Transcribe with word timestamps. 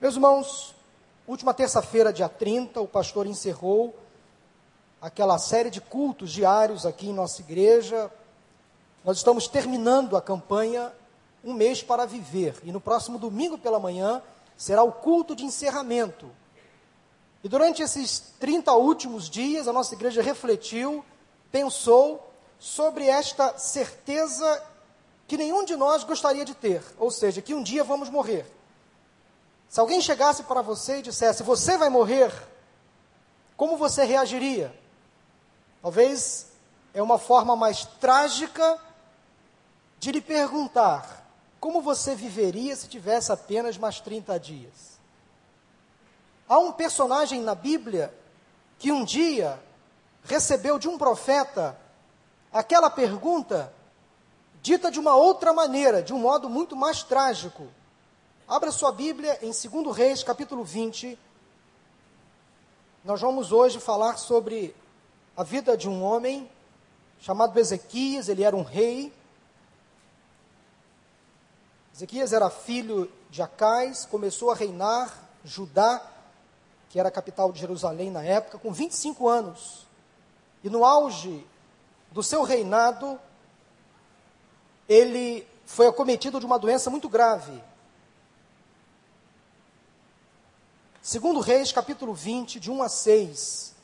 Meus 0.00 0.14
irmãos, 0.14 0.76
última 1.26 1.52
terça-feira, 1.52 2.12
dia 2.12 2.28
30, 2.28 2.80
o 2.80 2.86
pastor 2.86 3.26
encerrou 3.26 3.96
aquela 5.02 5.38
série 5.38 5.70
de 5.70 5.80
cultos 5.80 6.30
diários 6.30 6.86
aqui 6.86 7.08
em 7.08 7.12
nossa 7.12 7.42
igreja. 7.42 8.08
Nós 9.04 9.16
estamos 9.16 9.48
terminando 9.48 10.16
a 10.16 10.22
campanha 10.22 10.92
Um 11.44 11.52
Mês 11.52 11.82
para 11.82 12.06
Viver. 12.06 12.54
E 12.62 12.70
no 12.70 12.80
próximo 12.80 13.18
domingo 13.18 13.58
pela 13.58 13.80
manhã 13.80 14.22
será 14.56 14.84
o 14.84 14.92
culto 14.92 15.34
de 15.34 15.44
encerramento. 15.44 16.30
E 17.42 17.48
durante 17.48 17.82
esses 17.82 18.20
30 18.38 18.72
últimos 18.74 19.28
dias, 19.28 19.66
a 19.66 19.72
nossa 19.72 19.94
igreja 19.94 20.22
refletiu, 20.22 21.04
pensou 21.50 22.24
sobre 22.56 23.08
esta 23.08 23.58
certeza 23.58 24.62
que 25.26 25.36
nenhum 25.36 25.64
de 25.64 25.74
nós 25.74 26.04
gostaria 26.04 26.44
de 26.44 26.54
ter, 26.54 26.84
ou 27.00 27.10
seja, 27.10 27.42
que 27.42 27.52
um 27.52 27.64
dia 27.64 27.82
vamos 27.82 28.08
morrer. 28.08 28.57
Se 29.68 29.80
alguém 29.80 30.00
chegasse 30.00 30.42
para 30.44 30.62
você 30.62 30.98
e 30.98 31.02
dissesse: 31.02 31.42
Você 31.42 31.76
vai 31.76 31.88
morrer, 31.88 32.32
como 33.56 33.76
você 33.76 34.04
reagiria? 34.04 34.74
Talvez 35.82 36.48
é 36.94 37.02
uma 37.02 37.18
forma 37.18 37.54
mais 37.54 37.84
trágica 37.84 38.78
de 39.98 40.10
lhe 40.10 40.20
perguntar: 40.20 41.26
Como 41.60 41.82
você 41.82 42.14
viveria 42.14 42.74
se 42.74 42.88
tivesse 42.88 43.30
apenas 43.30 43.76
mais 43.76 44.00
30 44.00 44.38
dias? 44.40 44.98
Há 46.48 46.58
um 46.58 46.72
personagem 46.72 47.42
na 47.42 47.54
Bíblia 47.54 48.14
que 48.78 48.90
um 48.90 49.04
dia 49.04 49.60
recebeu 50.24 50.78
de 50.78 50.88
um 50.88 50.96
profeta 50.96 51.78
aquela 52.52 52.88
pergunta 52.88 53.72
dita 54.62 54.90
de 54.90 54.98
uma 54.98 55.14
outra 55.14 55.52
maneira, 55.52 56.02
de 56.02 56.12
um 56.12 56.18
modo 56.18 56.48
muito 56.48 56.74
mais 56.74 57.02
trágico. 57.02 57.68
Abra 58.48 58.72
sua 58.72 58.90
Bíblia 58.90 59.38
em 59.42 59.50
2 59.50 59.94
Reis, 59.94 60.22
capítulo 60.22 60.64
20. 60.64 61.18
Nós 63.04 63.20
vamos 63.20 63.52
hoje 63.52 63.78
falar 63.78 64.16
sobre 64.16 64.74
a 65.36 65.42
vida 65.42 65.76
de 65.76 65.86
um 65.86 66.02
homem 66.02 66.50
chamado 67.20 67.60
Ezequias, 67.60 68.26
ele 68.26 68.42
era 68.42 68.56
um 68.56 68.62
rei. 68.62 69.12
Ezequias 71.94 72.32
era 72.32 72.48
filho 72.48 73.12
de 73.28 73.42
Acais, 73.42 74.06
começou 74.06 74.50
a 74.50 74.54
reinar 74.54 75.28
Judá, 75.44 76.00
que 76.88 76.98
era 76.98 77.10
a 77.10 77.12
capital 77.12 77.52
de 77.52 77.60
Jerusalém 77.60 78.10
na 78.10 78.24
época, 78.24 78.56
com 78.56 78.72
25 78.72 79.28
anos. 79.28 79.86
E 80.64 80.70
no 80.70 80.86
auge 80.86 81.46
do 82.10 82.22
seu 82.22 82.44
reinado, 82.44 83.20
ele 84.88 85.46
foi 85.66 85.86
acometido 85.86 86.40
de 86.40 86.46
uma 86.46 86.58
doença 86.58 86.88
muito 86.88 87.10
grave. 87.10 87.68
Segundo 91.08 91.40
Reis, 91.40 91.72
capítulo 91.72 92.12
20, 92.12 92.60
de 92.60 92.70
1 92.70 92.82
a 92.82 92.88
6. 92.90 93.74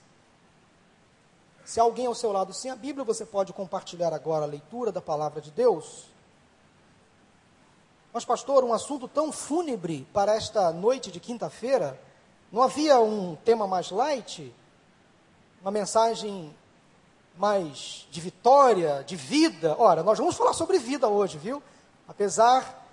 Se 1.64 1.80
alguém 1.80 2.04
ao 2.04 2.14
seu 2.14 2.30
lado 2.30 2.52
sem 2.52 2.70
a 2.70 2.76
Bíblia, 2.76 3.02
você 3.02 3.24
pode 3.24 3.50
compartilhar 3.50 4.12
agora 4.12 4.44
a 4.44 4.46
leitura 4.46 4.92
da 4.92 5.00
palavra 5.00 5.40
de 5.40 5.50
Deus. 5.50 6.04
Mas, 8.12 8.26
pastor, 8.26 8.62
um 8.62 8.74
assunto 8.74 9.08
tão 9.08 9.32
fúnebre 9.32 10.06
para 10.12 10.34
esta 10.34 10.70
noite 10.70 11.10
de 11.10 11.18
quinta-feira, 11.18 11.98
não 12.52 12.62
havia 12.62 13.00
um 13.00 13.36
tema 13.36 13.66
mais 13.66 13.90
light? 13.90 14.54
Uma 15.62 15.70
mensagem 15.70 16.54
mais 17.38 18.06
de 18.10 18.20
vitória, 18.20 19.02
de 19.02 19.16
vida. 19.16 19.74
Ora, 19.78 20.02
nós 20.02 20.18
vamos 20.18 20.36
falar 20.36 20.52
sobre 20.52 20.78
vida 20.78 21.08
hoje, 21.08 21.38
viu? 21.38 21.62
Apesar 22.06 22.83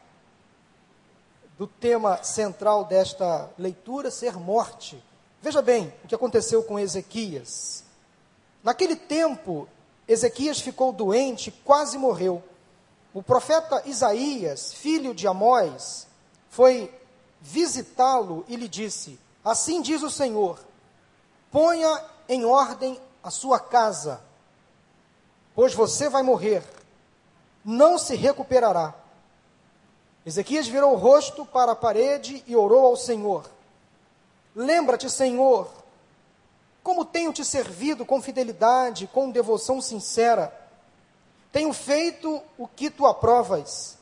do 1.61 1.67
tema 1.67 2.23
central 2.23 2.85
desta 2.85 3.47
leitura 3.55 4.09
ser 4.09 4.33
morte. 4.33 4.99
Veja 5.43 5.61
bem 5.61 5.93
o 6.03 6.07
que 6.07 6.15
aconteceu 6.15 6.63
com 6.63 6.79
Ezequias. 6.79 7.83
Naquele 8.63 8.95
tempo, 8.95 9.69
Ezequias 10.07 10.59
ficou 10.59 10.91
doente 10.91 11.51
quase 11.63 11.99
morreu. 11.99 12.43
O 13.13 13.21
profeta 13.21 13.83
Isaías, 13.85 14.73
filho 14.73 15.13
de 15.13 15.27
Amós, 15.27 16.07
foi 16.49 16.91
visitá-lo 17.39 18.43
e 18.47 18.55
lhe 18.55 18.67
disse: 18.67 19.19
Assim 19.45 19.83
diz 19.83 20.01
o 20.01 20.09
Senhor: 20.09 20.59
ponha 21.51 22.03
em 22.27 22.43
ordem 22.43 22.99
a 23.23 23.29
sua 23.29 23.59
casa 23.59 24.19
pois 25.53 25.75
você 25.75 26.09
vai 26.09 26.23
morrer, 26.23 26.63
não 27.63 27.99
se 27.99 28.15
recuperará. 28.15 28.95
Ezequias 30.25 30.67
virou 30.67 30.93
o 30.93 30.97
rosto 30.97 31.45
para 31.45 31.71
a 31.71 31.75
parede 31.75 32.43
e 32.47 32.55
orou 32.55 32.85
ao 32.85 32.95
Senhor: 32.95 33.49
Lembra-te, 34.55 35.09
Senhor, 35.09 35.69
como 36.83 37.05
tenho 37.05 37.33
te 37.33 37.43
servido 37.43 38.05
com 38.05 38.21
fidelidade, 38.21 39.07
com 39.07 39.29
devoção 39.29 39.81
sincera. 39.81 40.57
Tenho 41.51 41.73
feito 41.73 42.41
o 42.57 42.67
que 42.67 42.89
tu 42.89 43.05
aprovas. 43.05 43.97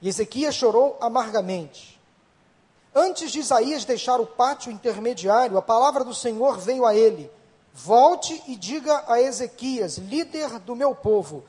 E 0.00 0.08
Ezequias 0.08 0.54
chorou 0.54 0.96
amargamente. 1.00 2.00
Antes 2.94 3.30
de 3.30 3.40
Isaías 3.40 3.84
deixar 3.84 4.20
o 4.20 4.26
pátio 4.26 4.72
intermediário, 4.72 5.58
a 5.58 5.62
palavra 5.62 6.04
do 6.04 6.14
Senhor 6.14 6.58
veio 6.58 6.86
a 6.86 6.94
ele 6.94 7.30
Volte 7.76 8.40
e 8.46 8.54
diga 8.54 9.02
a 9.08 9.20
Ezequias, 9.20 9.98
líder 9.98 10.60
do 10.60 10.76
meu 10.76 10.94
povo: 10.94 11.42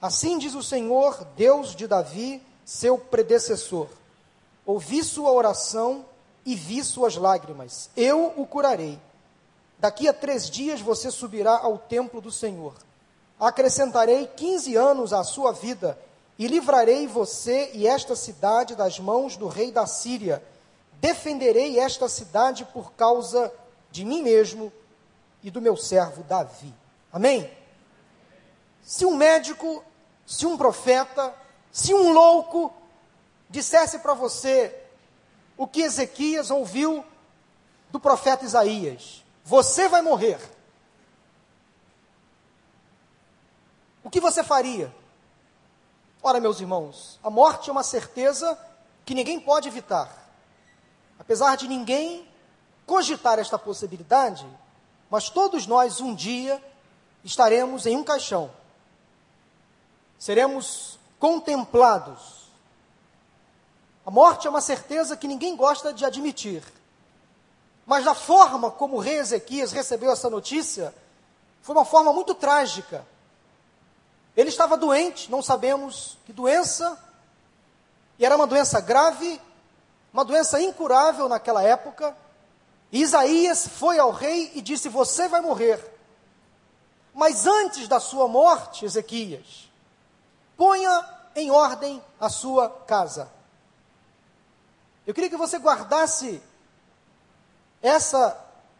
Assim 0.00 0.38
diz 0.38 0.54
o 0.54 0.62
Senhor, 0.62 1.24
Deus 1.36 1.74
de 1.74 1.88
Davi, 1.88 2.40
seu 2.66 2.98
predecessor: 2.98 3.88
Ouvi 4.66 5.04
sua 5.04 5.30
oração 5.30 6.04
e 6.44 6.56
vi 6.56 6.82
suas 6.82 7.16
lágrimas. 7.16 7.88
Eu 7.96 8.34
o 8.36 8.44
curarei. 8.44 9.00
Daqui 9.78 10.08
a 10.08 10.12
três 10.12 10.50
dias 10.50 10.80
você 10.80 11.10
subirá 11.10 11.56
ao 11.56 11.78
templo 11.78 12.20
do 12.20 12.32
Senhor. 12.32 12.74
Acrescentarei 13.38 14.26
quinze 14.26 14.74
anos 14.74 15.12
à 15.12 15.22
sua 15.22 15.52
vida 15.52 15.98
e 16.38 16.48
livrarei 16.48 17.06
você 17.06 17.70
e 17.72 17.86
esta 17.86 18.16
cidade 18.16 18.74
das 18.74 18.98
mãos 18.98 19.36
do 19.36 19.46
rei 19.46 19.70
da 19.70 19.86
Síria. 19.86 20.42
Defenderei 20.94 21.78
esta 21.78 22.08
cidade 22.08 22.64
por 22.64 22.92
causa 22.92 23.52
de 23.90 24.04
mim 24.04 24.22
mesmo 24.22 24.72
e 25.42 25.50
do 25.50 25.60
meu 25.60 25.76
servo 25.76 26.22
Davi. 26.24 26.74
Amém? 27.12 27.50
Se 28.82 29.04
um 29.04 29.14
médico, 29.14 29.84
se 30.26 30.46
um 30.46 30.56
profeta, 30.56 31.34
se 31.76 31.92
um 31.92 32.10
louco 32.10 32.72
dissesse 33.50 33.98
para 33.98 34.14
você 34.14 34.74
o 35.58 35.66
que 35.66 35.82
Ezequias 35.82 36.50
ouviu 36.50 37.04
do 37.90 38.00
profeta 38.00 38.46
Isaías: 38.46 39.22
Você 39.44 39.86
vai 39.86 40.00
morrer. 40.00 40.40
O 44.02 44.08
que 44.08 44.18
você 44.18 44.42
faria? 44.42 44.90
Ora, 46.22 46.40
meus 46.40 46.60
irmãos, 46.60 47.20
a 47.22 47.28
morte 47.28 47.68
é 47.68 47.72
uma 47.72 47.82
certeza 47.82 48.58
que 49.04 49.14
ninguém 49.14 49.38
pode 49.38 49.68
evitar. 49.68 50.10
Apesar 51.18 51.58
de 51.58 51.68
ninguém 51.68 52.26
cogitar 52.86 53.38
esta 53.38 53.58
possibilidade, 53.58 54.46
mas 55.10 55.28
todos 55.28 55.66
nós 55.66 56.00
um 56.00 56.14
dia 56.14 56.58
estaremos 57.22 57.84
em 57.84 57.98
um 57.98 58.02
caixão. 58.02 58.50
Seremos 60.18 60.98
contemplados. 61.18 62.46
A 64.04 64.10
morte 64.10 64.46
é 64.46 64.50
uma 64.50 64.60
certeza 64.60 65.16
que 65.16 65.26
ninguém 65.26 65.56
gosta 65.56 65.92
de 65.92 66.04
admitir. 66.04 66.62
Mas 67.84 68.04
da 68.04 68.14
forma 68.14 68.70
como 68.70 68.96
o 68.96 69.00
rei 69.00 69.18
Ezequias 69.18 69.72
recebeu 69.72 70.10
essa 70.12 70.28
notícia, 70.28 70.94
foi 71.62 71.74
uma 71.74 71.84
forma 71.84 72.12
muito 72.12 72.34
trágica. 72.34 73.06
Ele 74.36 74.48
estava 74.48 74.76
doente, 74.76 75.30
não 75.30 75.42
sabemos 75.42 76.18
que 76.26 76.32
doença, 76.32 76.98
e 78.18 78.24
era 78.24 78.36
uma 78.36 78.46
doença 78.46 78.80
grave, 78.80 79.40
uma 80.12 80.24
doença 80.24 80.60
incurável 80.60 81.28
naquela 81.28 81.62
época. 81.62 82.16
Isaías 82.90 83.66
foi 83.66 83.98
ao 83.98 84.10
rei 84.10 84.52
e 84.54 84.62
disse: 84.62 84.88
Você 84.88 85.28
vai 85.28 85.40
morrer. 85.40 85.82
Mas 87.14 87.46
antes 87.46 87.88
da 87.88 87.98
sua 87.98 88.28
morte, 88.28 88.84
Ezequias, 88.84 89.65
ponha 90.56 91.04
em 91.34 91.50
ordem 91.50 92.02
a 92.20 92.28
sua 92.28 92.68
casa. 92.68 93.30
Eu 95.06 95.14
queria 95.14 95.30
que 95.30 95.36
você 95.36 95.58
guardasse 95.58 96.42
essa, 97.82 98.36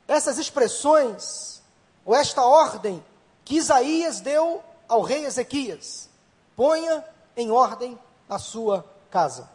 essas 0.09 0.39
expressões, 0.39 1.63
ou 2.05 2.15
esta 2.15 2.43
ordem 2.43 3.05
que 3.45 3.57
Isaías 3.57 4.21
deu 4.21 4.63
ao 4.89 5.03
rei 5.03 5.25
Ezequias: 5.25 6.09
ponha 6.57 7.05
em 7.37 7.51
ordem 7.51 7.99
a 8.29 8.39
sua 8.39 8.85
casa. 9.11 9.49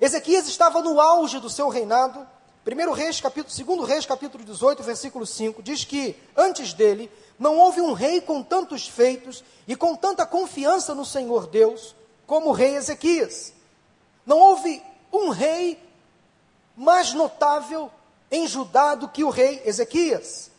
Ezequias 0.00 0.46
estava 0.46 0.80
no 0.80 1.00
auge 1.00 1.40
do 1.40 1.50
seu 1.50 1.68
reinado, 1.68 2.26
1 2.64 2.92
Reis, 2.92 3.20
capítulo, 3.20 3.76
2 3.76 3.88
Reis, 3.88 4.06
capítulo 4.06 4.44
18, 4.44 4.82
versículo 4.82 5.26
5, 5.26 5.62
diz 5.62 5.84
que 5.84 6.14
antes 6.36 6.72
dele 6.72 7.10
não 7.38 7.56
houve 7.56 7.80
um 7.80 7.92
rei 7.92 8.20
com 8.20 8.42
tantos 8.42 8.88
feitos 8.88 9.44
e 9.66 9.76
com 9.76 9.94
tanta 9.94 10.26
confiança 10.26 10.94
no 10.94 11.04
Senhor 11.04 11.46
Deus 11.46 11.94
como 12.26 12.50
o 12.50 12.52
rei 12.52 12.74
Ezequias. 12.74 13.54
Não 14.26 14.38
houve 14.38 14.82
um 15.12 15.28
rei 15.28 15.80
mais 16.76 17.14
notável 17.14 17.90
em 18.30 18.46
Judá 18.46 18.94
do 18.94 19.08
que 19.08 19.22
o 19.22 19.30
rei 19.30 19.62
Ezequias. 19.64 20.50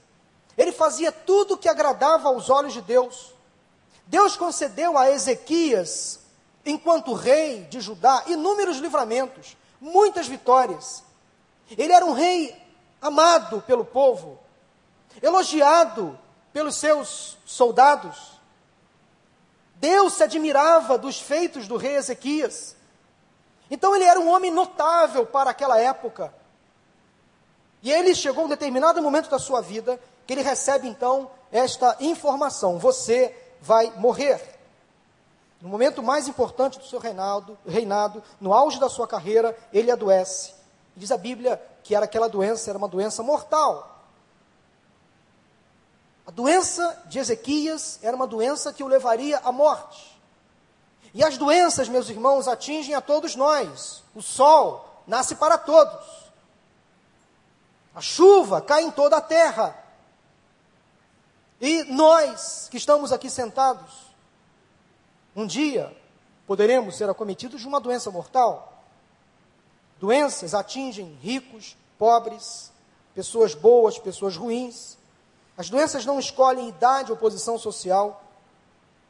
Ele 0.57 0.71
fazia 0.71 1.11
tudo 1.11 1.53
o 1.53 1.57
que 1.57 1.69
agradava 1.69 2.29
aos 2.29 2.49
olhos 2.49 2.73
de 2.73 2.81
Deus. 2.81 3.33
Deus 4.07 4.35
concedeu 4.35 4.97
a 4.97 5.11
Ezequias, 5.11 6.19
enquanto 6.65 7.13
rei 7.13 7.61
de 7.65 7.79
Judá, 7.79 8.23
inúmeros 8.27 8.77
livramentos, 8.77 9.55
muitas 9.79 10.27
vitórias. 10.27 11.03
Ele 11.77 11.93
era 11.93 12.05
um 12.05 12.13
rei 12.13 12.55
amado 13.01 13.61
pelo 13.61 13.85
povo, 13.85 14.39
elogiado 15.21 16.17
pelos 16.51 16.75
seus 16.75 17.37
soldados. 17.45 18.39
Deus 19.75 20.13
se 20.13 20.23
admirava 20.23 20.97
dos 20.97 21.19
feitos 21.19 21.67
do 21.67 21.77
rei 21.77 21.95
Ezequias. 21.95 22.75
Então 23.71 23.95
ele 23.95 24.05
era 24.05 24.19
um 24.19 24.29
homem 24.29 24.51
notável 24.51 25.25
para 25.25 25.51
aquela 25.51 25.79
época. 25.79 26.33
E 27.81 27.91
ele 27.91 28.13
chegou 28.13 28.43
a 28.43 28.45
um 28.45 28.49
determinado 28.49 29.01
momento 29.01 29.29
da 29.29 29.39
sua 29.39 29.61
vida 29.61 29.99
que 30.27 30.33
ele 30.33 30.41
recebe 30.41 30.87
então 30.87 31.31
esta 31.51 31.95
informação: 31.99 32.77
você 32.77 33.35
vai 33.61 33.91
morrer. 33.97 34.59
No 35.61 35.69
momento 35.69 36.01
mais 36.01 36.27
importante 36.27 36.79
do 36.79 36.85
seu 36.85 36.99
reinado, 36.99 37.57
reinado, 37.67 38.23
no 38.39 38.53
auge 38.53 38.79
da 38.79 38.89
sua 38.89 39.07
carreira, 39.07 39.57
ele 39.73 39.91
adoece. 39.91 40.53
Diz 40.95 41.11
a 41.11 41.17
Bíblia 41.17 41.61
que 41.83 41.95
era 41.95 42.05
aquela 42.05 42.29
doença, 42.29 42.69
era 42.69 42.77
uma 42.77 42.87
doença 42.87 43.23
mortal. 43.23 43.98
A 46.29 46.31
doença 46.31 47.05
de 47.07 47.17
Ezequias 47.17 47.97
era 48.03 48.15
uma 48.15 48.27
doença 48.27 48.71
que 48.71 48.83
o 48.83 48.87
levaria 48.87 49.39
à 49.39 49.51
morte. 49.51 50.15
E 51.11 51.23
as 51.23 51.39
doenças, 51.39 51.89
meus 51.89 52.07
irmãos, 52.07 52.47
atingem 52.47 52.93
a 52.93 53.01
todos 53.01 53.35
nós. 53.35 54.03
O 54.13 54.21
sol 54.21 55.01
nasce 55.07 55.33
para 55.33 55.57
todos. 55.57 56.05
A 57.95 57.99
chuva 57.99 58.61
cai 58.61 58.83
em 58.83 58.91
toda 58.91 59.17
a 59.17 59.21
terra. 59.21 59.75
E 61.59 61.83
nós 61.85 62.67
que 62.69 62.77
estamos 62.77 63.11
aqui 63.11 63.27
sentados, 63.27 63.91
um 65.35 65.47
dia 65.47 65.91
poderemos 66.45 66.95
ser 66.95 67.09
acometidos 67.09 67.59
de 67.59 67.67
uma 67.67 67.79
doença 67.79 68.11
mortal. 68.11 68.83
Doenças 69.99 70.53
atingem 70.53 71.17
ricos, 71.23 71.75
pobres, 71.97 72.71
pessoas 73.15 73.55
boas, 73.55 73.97
pessoas 73.97 74.37
ruins. 74.37 74.98
As 75.59 75.69
doenças 75.69 76.05
não 76.05 76.17
escolhem 76.17 76.69
idade 76.69 77.11
ou 77.11 77.17
posição 77.17 77.59
social. 77.59 78.23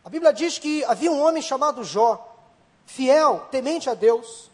A 0.04 0.10
Bíblia 0.10 0.34
diz 0.34 0.58
que 0.58 0.84
havia 0.86 1.12
um 1.12 1.22
homem 1.22 1.44
chamado 1.44 1.84
Jó, 1.84 2.28
fiel, 2.88 3.48
temente 3.52 3.88
a 3.88 3.94
Deus, 3.94 4.50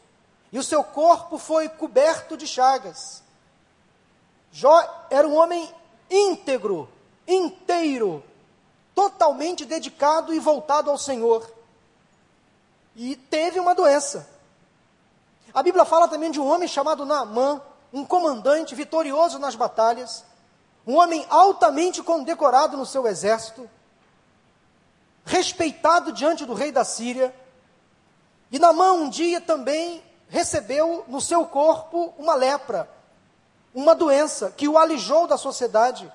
e 0.52 0.60
o 0.60 0.64
seu 0.64 0.84
corpo 0.84 1.38
foi 1.38 1.70
coberto 1.70 2.36
de 2.36 2.46
chagas. 2.46 3.24
Jó 4.52 5.08
era 5.10 5.26
um 5.26 5.38
homem 5.38 5.74
íntegro, 6.12 6.90
inteiro, 7.26 8.22
totalmente 8.94 9.64
dedicado 9.64 10.34
e 10.34 10.40
voltado 10.40 10.92
ao 10.92 10.98
Senhor. 10.98 11.50
E 12.94 13.16
teve 13.16 13.58
uma 13.58 13.74
doença. 13.74 14.30
A 15.54 15.64
Bíblia 15.64 15.86
fala 15.86 16.10
também 16.10 16.30
de 16.30 16.42
um 16.42 16.46
homem 16.46 16.68
chamado 16.68 17.06
Naamã, 17.06 17.62
um 17.94 18.04
comandante 18.04 18.76
vitorioso 18.76 19.40
nas 19.40 19.56
batalhas, 19.56 20.26
um 20.86 20.98
homem 20.98 21.26
altamente 21.30 22.04
condecorado 22.04 22.78
no 22.78 22.86
seu 22.86 23.08
exército, 23.08 23.70
respeitado 25.26 26.12
diante 26.12 26.46
do 26.46 26.54
rei 26.54 26.72
da 26.72 26.84
Síria. 26.84 27.34
E 28.52 28.60
Namã 28.60 28.92
um 28.92 29.10
dia 29.10 29.42
também 29.42 30.04
recebeu 30.30 31.04
no 31.08 31.20
seu 31.20 31.46
corpo 31.46 32.14
uma 32.18 32.36
lepra, 32.36 32.90
uma 33.74 33.96
doença 33.96 34.52
que 34.52 34.68
o 34.68 34.78
alijou 34.78 35.28
da 35.28 35.38
sociedade. 35.38 36.12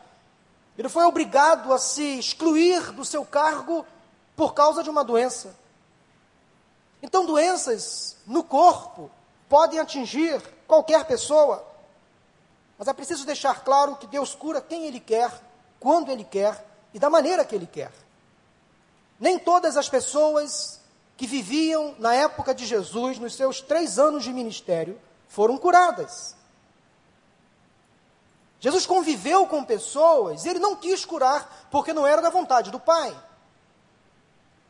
Ele 0.79 0.89
foi 0.89 1.05
obrigado 1.05 1.73
a 1.73 1.79
se 1.79 2.19
excluir 2.19 2.93
do 2.93 3.05
seu 3.05 3.25
cargo 3.25 3.85
por 4.37 4.55
causa 4.55 4.83
de 4.83 4.89
uma 4.89 5.05
doença. 5.05 5.55
Então, 7.03 7.27
doenças 7.27 8.17
no 8.27 8.45
corpo 8.45 9.11
podem 9.49 9.79
atingir 9.79 10.41
qualquer 10.67 11.05
pessoa, 11.05 11.65
mas 12.81 12.89
é 12.89 12.95
preciso 12.95 13.27
deixar 13.27 13.63
claro 13.63 13.97
que 13.97 14.07
Deus 14.07 14.35
cura 14.35 14.59
quem 14.59 14.87
Ele 14.87 14.99
quer, 14.99 15.31
quando 15.79 16.11
Ele 16.11 16.25
quer 16.25 16.67
e 16.95 16.99
da 16.99 17.11
maneira 17.11 17.45
que 17.45 17.55
Ele 17.55 17.67
quer. 17.67 17.93
Nem 19.19 19.39
todas 19.39 19.77
as 19.77 19.87
pessoas 19.87 20.81
que 21.15 21.27
viviam 21.27 21.95
na 21.99 22.15
época 22.15 22.55
de 22.55 22.65
Jesus, 22.65 23.19
nos 23.19 23.35
seus 23.35 23.61
três 23.61 23.99
anos 23.99 24.25
de 24.25 24.33
ministério, 24.33 24.99
foram 25.29 25.59
curadas. 25.59 26.35
Jesus 28.59 28.87
conviveu 28.87 29.47
com 29.47 29.63
pessoas, 29.63 30.47
ele 30.47 30.59
não 30.59 30.75
quis 30.75 31.05
curar, 31.05 31.69
porque 31.71 31.93
não 31.93 32.07
era 32.07 32.23
da 32.23 32.31
vontade 32.31 32.71
do 32.71 32.81
Pai. 32.81 33.15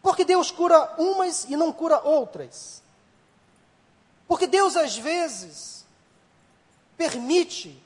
Porque 0.02 0.24
Deus 0.24 0.50
cura 0.50 0.96
umas 0.98 1.44
e 1.44 1.56
não 1.56 1.72
cura 1.72 2.00
outras. 2.00 2.82
Porque 4.26 4.48
Deus, 4.48 4.76
às 4.76 4.98
vezes, 4.98 5.84
permite 6.96 7.80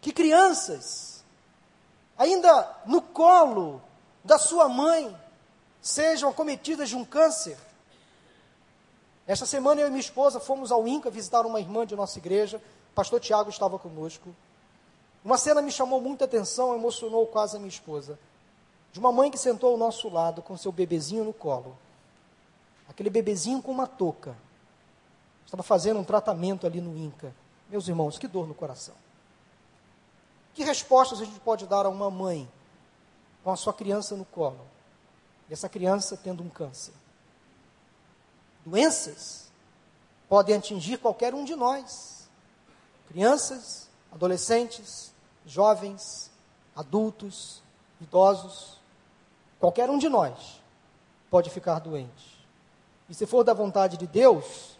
que 0.00 0.12
crianças, 0.12 1.24
ainda 2.16 2.76
no 2.86 3.02
colo 3.02 3.82
da 4.24 4.38
sua 4.38 4.68
mãe, 4.68 5.16
sejam 5.80 6.30
acometidas 6.30 6.88
de 6.88 6.96
um 6.96 7.04
câncer. 7.04 7.58
Esta 9.26 9.46
semana 9.46 9.80
eu 9.80 9.86
e 9.86 9.90
minha 9.90 10.00
esposa 10.00 10.40
fomos 10.40 10.72
ao 10.72 10.86
INCA 10.88 11.10
visitar 11.10 11.46
uma 11.46 11.60
irmã 11.60 11.86
de 11.86 11.94
nossa 11.94 12.18
igreja, 12.18 12.58
o 12.58 12.94
pastor 12.94 13.20
Tiago 13.20 13.50
estava 13.50 13.78
conosco. 13.78 14.34
Uma 15.24 15.36
cena 15.36 15.60
me 15.60 15.70
chamou 15.70 16.00
muita 16.00 16.24
atenção, 16.24 16.74
emocionou 16.74 17.26
quase 17.26 17.56
a 17.56 17.58
minha 17.58 17.68
esposa. 17.68 18.18
De 18.92 18.98
uma 18.98 19.12
mãe 19.12 19.30
que 19.30 19.38
sentou 19.38 19.72
ao 19.72 19.76
nosso 19.76 20.08
lado 20.08 20.42
com 20.42 20.56
seu 20.56 20.72
bebezinho 20.72 21.24
no 21.24 21.32
colo. 21.32 21.76
Aquele 22.88 23.10
bebezinho 23.10 23.62
com 23.62 23.70
uma 23.70 23.86
touca. 23.86 24.34
Estava 25.44 25.62
fazendo 25.62 26.00
um 26.00 26.04
tratamento 26.04 26.66
ali 26.66 26.80
no 26.80 26.96
INCA. 26.96 27.32
Meus 27.68 27.86
irmãos, 27.86 28.18
que 28.18 28.26
dor 28.26 28.48
no 28.48 28.54
coração. 28.54 28.94
Que 30.54 30.64
respostas 30.64 31.20
a 31.20 31.24
gente 31.24 31.40
pode 31.40 31.66
dar 31.66 31.86
a 31.86 31.88
uma 31.88 32.10
mãe 32.10 32.50
com 33.42 33.50
a 33.50 33.56
sua 33.56 33.72
criança 33.72 34.16
no 34.16 34.24
colo? 34.24 34.60
essa 35.52 35.68
criança 35.68 36.16
tendo 36.16 36.42
um 36.42 36.48
câncer. 36.48 36.94
Doenças 38.64 39.50
podem 40.28 40.56
atingir 40.56 40.98
qualquer 40.98 41.34
um 41.34 41.44
de 41.44 41.56
nós. 41.56 42.28
Crianças, 43.08 43.88
adolescentes, 44.12 45.12
jovens, 45.44 46.30
adultos, 46.76 47.62
idosos, 48.00 48.78
qualquer 49.58 49.90
um 49.90 49.98
de 49.98 50.08
nós 50.08 50.60
pode 51.28 51.50
ficar 51.50 51.78
doente. 51.80 52.38
E 53.08 53.14
se 53.14 53.26
for 53.26 53.42
da 53.42 53.52
vontade 53.52 53.96
de 53.96 54.06
Deus, 54.06 54.78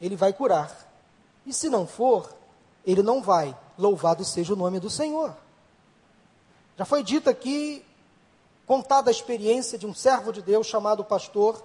ele 0.00 0.16
vai 0.16 0.32
curar. 0.32 0.88
E 1.46 1.52
se 1.52 1.68
não 1.68 1.86
for, 1.86 2.36
ele 2.84 3.02
não 3.02 3.22
vai. 3.22 3.56
Louvado 3.78 4.24
seja 4.24 4.52
o 4.52 4.56
nome 4.56 4.80
do 4.80 4.90
Senhor. 4.90 5.34
Já 6.76 6.84
foi 6.84 7.02
dito 7.02 7.30
aqui 7.30 7.84
contada 8.66 9.08
a 9.08 9.12
experiência 9.12 9.78
de 9.78 9.86
um 9.86 9.94
servo 9.94 10.32
de 10.32 10.42
Deus 10.42 10.66
chamado 10.66 11.04
pastor 11.04 11.64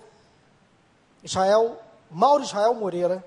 Israel, 1.24 1.82
Mauro 2.10 2.44
Israel 2.44 2.76
Moreira. 2.76 3.26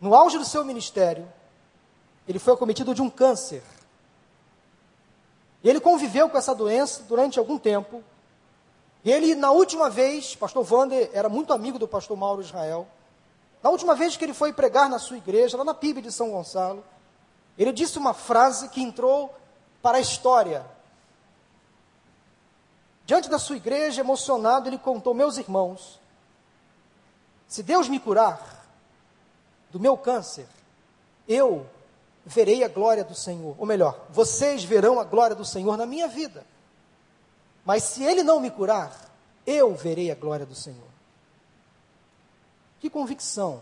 No 0.00 0.14
auge 0.14 0.38
do 0.38 0.44
seu 0.44 0.64
ministério, 0.64 1.26
ele 2.28 2.38
foi 2.38 2.54
acometido 2.54 2.94
de 2.94 3.00
um 3.02 3.08
câncer. 3.08 3.62
E 5.64 5.68
ele 5.68 5.80
conviveu 5.80 6.28
com 6.28 6.38
essa 6.38 6.54
doença 6.54 7.02
durante 7.04 7.38
algum 7.38 7.58
tempo. 7.58 8.04
E 9.02 9.10
ele, 9.10 9.34
na 9.34 9.50
última 9.50 9.88
vez, 9.88 10.36
pastor 10.36 10.66
Wander 10.70 11.10
era 11.12 11.28
muito 11.28 11.52
amigo 11.52 11.78
do 11.78 11.88
pastor 11.88 12.16
Mauro 12.16 12.42
Israel. 12.42 12.86
Na 13.62 13.70
última 13.70 13.94
vez 13.94 14.16
que 14.16 14.24
ele 14.24 14.34
foi 14.34 14.52
pregar 14.52 14.88
na 14.88 14.98
sua 14.98 15.16
igreja, 15.16 15.56
lá 15.56 15.64
na 15.64 15.74
PIB 15.74 16.02
de 16.02 16.12
São 16.12 16.30
Gonçalo, 16.30 16.84
ele 17.62 17.72
disse 17.72 17.98
uma 17.98 18.14
frase 18.14 18.68
que 18.68 18.80
entrou 18.82 19.34
para 19.82 19.98
a 19.98 20.00
história 20.00 20.64
Diante 23.10 23.28
da 23.28 23.40
sua 23.40 23.56
igreja, 23.56 24.02
emocionado, 24.02 24.68
ele 24.68 24.78
contou: 24.78 25.12
Meus 25.12 25.36
irmãos, 25.36 25.98
se 27.48 27.60
Deus 27.60 27.88
me 27.88 27.98
curar 27.98 28.64
do 29.68 29.80
meu 29.80 29.96
câncer, 29.96 30.46
eu 31.26 31.66
verei 32.24 32.62
a 32.62 32.68
glória 32.68 33.02
do 33.02 33.16
Senhor. 33.16 33.56
Ou 33.58 33.66
melhor, 33.66 34.06
vocês 34.10 34.62
verão 34.62 35.00
a 35.00 35.02
glória 35.02 35.34
do 35.34 35.44
Senhor 35.44 35.76
na 35.76 35.86
minha 35.86 36.06
vida. 36.06 36.46
Mas 37.64 37.82
se 37.82 38.04
Ele 38.04 38.22
não 38.22 38.38
me 38.38 38.48
curar, 38.48 38.94
eu 39.44 39.74
verei 39.74 40.12
a 40.12 40.14
glória 40.14 40.46
do 40.46 40.54
Senhor. 40.54 40.88
Que 42.78 42.88
convicção, 42.88 43.60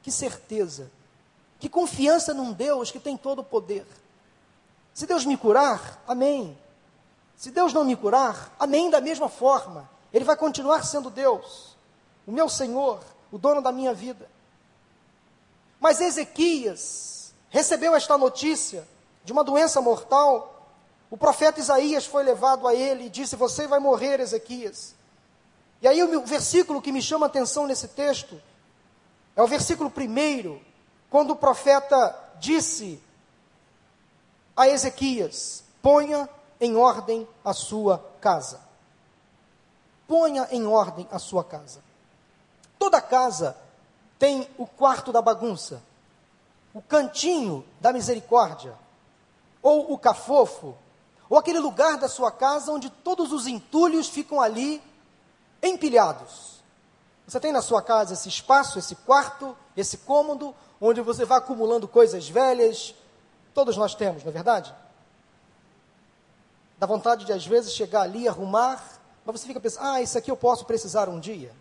que 0.00 0.12
certeza, 0.12 0.92
que 1.66 1.70
confiança 1.70 2.32
num 2.32 2.52
Deus 2.52 2.92
que 2.92 3.00
tem 3.00 3.16
todo 3.16 3.40
o 3.40 3.44
poder. 3.44 3.84
Se 4.94 5.04
Deus 5.04 5.24
me 5.24 5.36
curar, 5.36 6.00
amém. 6.06 6.56
Se 7.36 7.50
Deus 7.50 7.72
não 7.72 7.84
me 7.84 7.96
curar, 7.96 8.54
amém 8.56 8.88
da 8.88 9.00
mesma 9.00 9.28
forma. 9.28 9.90
Ele 10.12 10.24
vai 10.24 10.36
continuar 10.36 10.84
sendo 10.84 11.10
Deus, 11.10 11.76
o 12.24 12.30
meu 12.30 12.48
Senhor, 12.48 13.00
o 13.32 13.36
dono 13.36 13.60
da 13.60 13.72
minha 13.72 13.92
vida. 13.92 14.30
Mas 15.80 16.00
Ezequias 16.00 17.34
recebeu 17.50 17.96
esta 17.96 18.16
notícia 18.16 18.86
de 19.24 19.32
uma 19.32 19.42
doença 19.42 19.80
mortal. 19.80 20.70
O 21.10 21.16
profeta 21.16 21.58
Isaías 21.58 22.06
foi 22.06 22.22
levado 22.22 22.68
a 22.68 22.76
ele 22.76 23.06
e 23.06 23.10
disse: 23.10 23.34
Você 23.34 23.66
vai 23.66 23.80
morrer, 23.80 24.20
Ezequias. 24.20 24.94
E 25.82 25.88
aí 25.88 26.00
o 26.00 26.24
versículo 26.24 26.80
que 26.80 26.92
me 26.92 27.02
chama 27.02 27.26
a 27.26 27.28
atenção 27.28 27.66
nesse 27.66 27.88
texto 27.88 28.40
é 29.34 29.42
o 29.42 29.48
versículo 29.48 29.90
primeiro, 29.90 30.62
quando 31.16 31.30
o 31.30 31.36
profeta 31.36 32.14
disse 32.38 33.02
a 34.54 34.68
Ezequias: 34.68 35.64
Ponha 35.80 36.28
em 36.60 36.76
ordem 36.76 37.26
a 37.42 37.54
sua 37.54 38.04
casa. 38.20 38.60
Ponha 40.06 40.46
em 40.50 40.66
ordem 40.66 41.08
a 41.10 41.18
sua 41.18 41.42
casa. 41.42 41.80
Toda 42.78 43.00
casa 43.00 43.56
tem 44.18 44.46
o 44.58 44.66
quarto 44.66 45.10
da 45.10 45.22
bagunça, 45.22 45.82
o 46.74 46.82
cantinho 46.82 47.64
da 47.80 47.94
misericórdia, 47.94 48.74
ou 49.62 49.94
o 49.94 49.96
cafofo, 49.96 50.76
ou 51.30 51.38
aquele 51.38 51.60
lugar 51.60 51.96
da 51.96 52.10
sua 52.10 52.30
casa 52.30 52.70
onde 52.70 52.90
todos 52.90 53.32
os 53.32 53.46
entulhos 53.46 54.06
ficam 54.06 54.38
ali 54.38 54.82
empilhados. 55.62 56.56
Você 57.26 57.40
tem 57.40 57.52
na 57.52 57.62
sua 57.62 57.80
casa 57.80 58.12
esse 58.12 58.28
espaço, 58.28 58.78
esse 58.78 58.94
quarto, 58.96 59.56
esse 59.74 59.96
cômodo, 59.96 60.54
onde 60.80 61.00
você 61.00 61.24
vai 61.24 61.38
acumulando 61.38 61.88
coisas 61.88 62.28
velhas. 62.28 62.94
Todos 63.54 63.76
nós 63.76 63.94
temos, 63.94 64.22
não 64.22 64.30
é 64.30 64.32
verdade? 64.32 64.74
Dá 66.78 66.86
vontade 66.86 67.24
de, 67.24 67.32
às 67.32 67.46
vezes, 67.46 67.72
chegar 67.72 68.02
ali, 68.02 68.28
arrumar, 68.28 68.82
mas 69.24 69.40
você 69.40 69.46
fica 69.46 69.60
pensando, 69.60 69.86
ah, 69.86 70.02
isso 70.02 70.18
aqui 70.18 70.30
eu 70.30 70.36
posso 70.36 70.64
precisar 70.64 71.08
um 71.08 71.18
dia. 71.18 71.52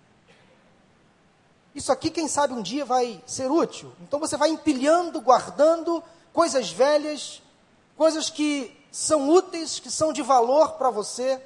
Isso 1.74 1.92
aqui, 1.92 2.10
quem 2.10 2.28
sabe, 2.28 2.54
um 2.54 2.62
dia 2.62 2.86
vai 2.86 3.22
ser 3.26 3.52
útil. 3.52 3.92
Então 4.02 4.20
você 4.20 4.38
vai 4.38 4.50
empilhando, 4.50 5.20
guardando 5.20 6.04
coisas 6.32 6.72
velhas, 6.72 7.42
coisas 7.98 8.30
que 8.30 8.76
são 8.92 9.30
úteis, 9.30 9.80
que 9.80 9.92
são 9.92 10.14
de 10.14 10.22
valor 10.22 10.74
para 10.74 10.90
você. 10.90 11.42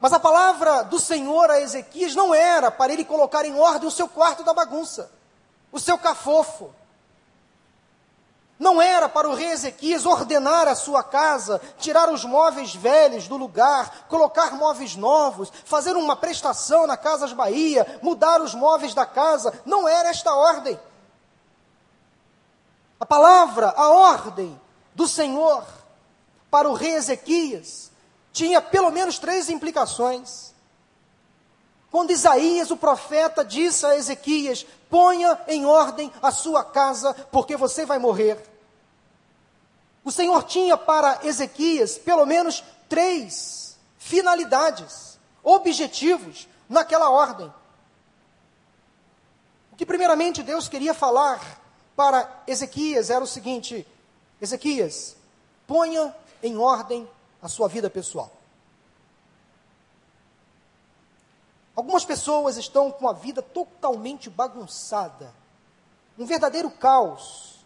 Mas 0.00 0.12
a 0.12 0.18
palavra 0.18 0.82
do 0.82 0.98
Senhor 0.98 1.50
a 1.50 1.60
Ezequias 1.60 2.14
não 2.14 2.34
era 2.34 2.70
para 2.70 2.92
ele 2.92 3.04
colocar 3.04 3.44
em 3.44 3.56
ordem 3.56 3.86
o 3.86 3.92
seu 3.92 4.08
quarto 4.08 4.42
da 4.42 4.52
bagunça, 4.52 5.10
o 5.72 5.78
seu 5.78 5.98
cafofo. 5.98 6.72
Não 8.58 8.80
era 8.80 9.08
para 9.08 9.26
o 9.26 9.34
rei 9.34 9.52
Ezequias 9.52 10.04
ordenar 10.04 10.68
a 10.68 10.74
sua 10.74 11.02
casa, 11.02 11.58
tirar 11.78 12.10
os 12.10 12.26
móveis 12.26 12.74
velhos 12.74 13.26
do 13.26 13.38
lugar, 13.38 14.06
colocar 14.06 14.52
móveis 14.52 14.96
novos, 14.96 15.50
fazer 15.64 15.96
uma 15.96 16.14
prestação 16.14 16.86
na 16.86 16.94
Casas 16.94 17.32
Bahia, 17.32 17.98
mudar 18.02 18.42
os 18.42 18.54
móveis 18.54 18.92
da 18.92 19.06
casa. 19.06 19.58
Não 19.64 19.88
era 19.88 20.10
esta 20.10 20.34
ordem. 20.34 20.78
A 23.00 23.06
palavra, 23.06 23.72
a 23.74 23.88
ordem 23.88 24.60
do 24.94 25.08
Senhor 25.08 25.64
para 26.50 26.68
o 26.68 26.74
rei 26.74 26.96
Ezequias 26.96 27.90
tinha 28.30 28.60
pelo 28.60 28.90
menos 28.90 29.18
três 29.18 29.48
implicações. 29.48 30.52
Quando 31.90 32.12
Isaías, 32.12 32.70
o 32.70 32.76
profeta, 32.76 33.44
disse 33.44 33.84
a 33.84 33.96
Ezequias: 33.96 34.64
ponha 34.88 35.38
em 35.48 35.66
ordem 35.66 36.12
a 36.22 36.30
sua 36.30 36.62
casa, 36.62 37.12
porque 37.32 37.56
você 37.56 37.84
vai 37.84 37.98
morrer. 37.98 38.38
O 40.04 40.12
Senhor 40.12 40.42
tinha 40.44 40.76
para 40.76 41.20
Ezequias 41.24 41.98
pelo 41.98 42.24
menos 42.24 42.62
três 42.88 43.76
finalidades, 43.98 45.18
objetivos 45.42 46.48
naquela 46.68 47.10
ordem. 47.10 47.52
O 49.72 49.76
que, 49.76 49.84
primeiramente, 49.84 50.42
Deus 50.42 50.68
queria 50.68 50.94
falar 50.94 51.60
para 51.96 52.42
Ezequias 52.46 53.10
era 53.10 53.22
o 53.22 53.26
seguinte: 53.26 53.86
Ezequias, 54.40 55.16
ponha 55.66 56.14
em 56.42 56.56
ordem 56.56 57.08
a 57.42 57.48
sua 57.48 57.68
vida 57.68 57.90
pessoal. 57.90 58.39
Algumas 61.80 62.04
pessoas 62.04 62.58
estão 62.58 62.92
com 62.92 63.08
a 63.08 63.14
vida 63.14 63.40
totalmente 63.40 64.28
bagunçada, 64.28 65.32
um 66.18 66.26
verdadeiro 66.26 66.70
caos. 66.70 67.64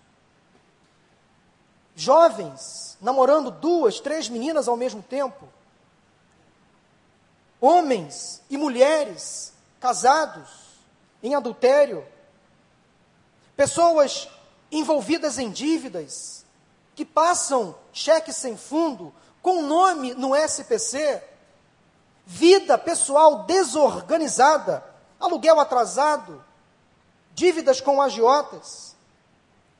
Jovens 1.96 2.96
namorando 3.00 3.50
duas, 3.50 3.98
três 3.98 4.28
meninas 4.28 4.68
ao 4.68 4.76
mesmo 4.76 5.02
tempo. 5.02 5.48
Homens 7.60 8.40
e 8.48 8.56
mulheres 8.56 9.52
casados 9.80 10.48
em 11.20 11.34
adultério. 11.34 12.06
Pessoas 13.56 14.28
envolvidas 14.70 15.40
em 15.40 15.50
dívidas 15.50 16.46
que 16.94 17.04
passam 17.04 17.74
cheque 17.92 18.32
sem 18.32 18.56
fundo 18.56 19.12
com 19.42 19.60
nome 19.62 20.14
no 20.14 20.36
SPC, 20.36 21.20
vida 22.26 22.78
pessoal 22.78 23.44
desorganizada, 23.44 24.84
aluguel 25.20 25.60
atrasado, 25.60 26.42
dívidas 27.34 27.80
com 27.80 28.00
agiotas, 28.00 28.96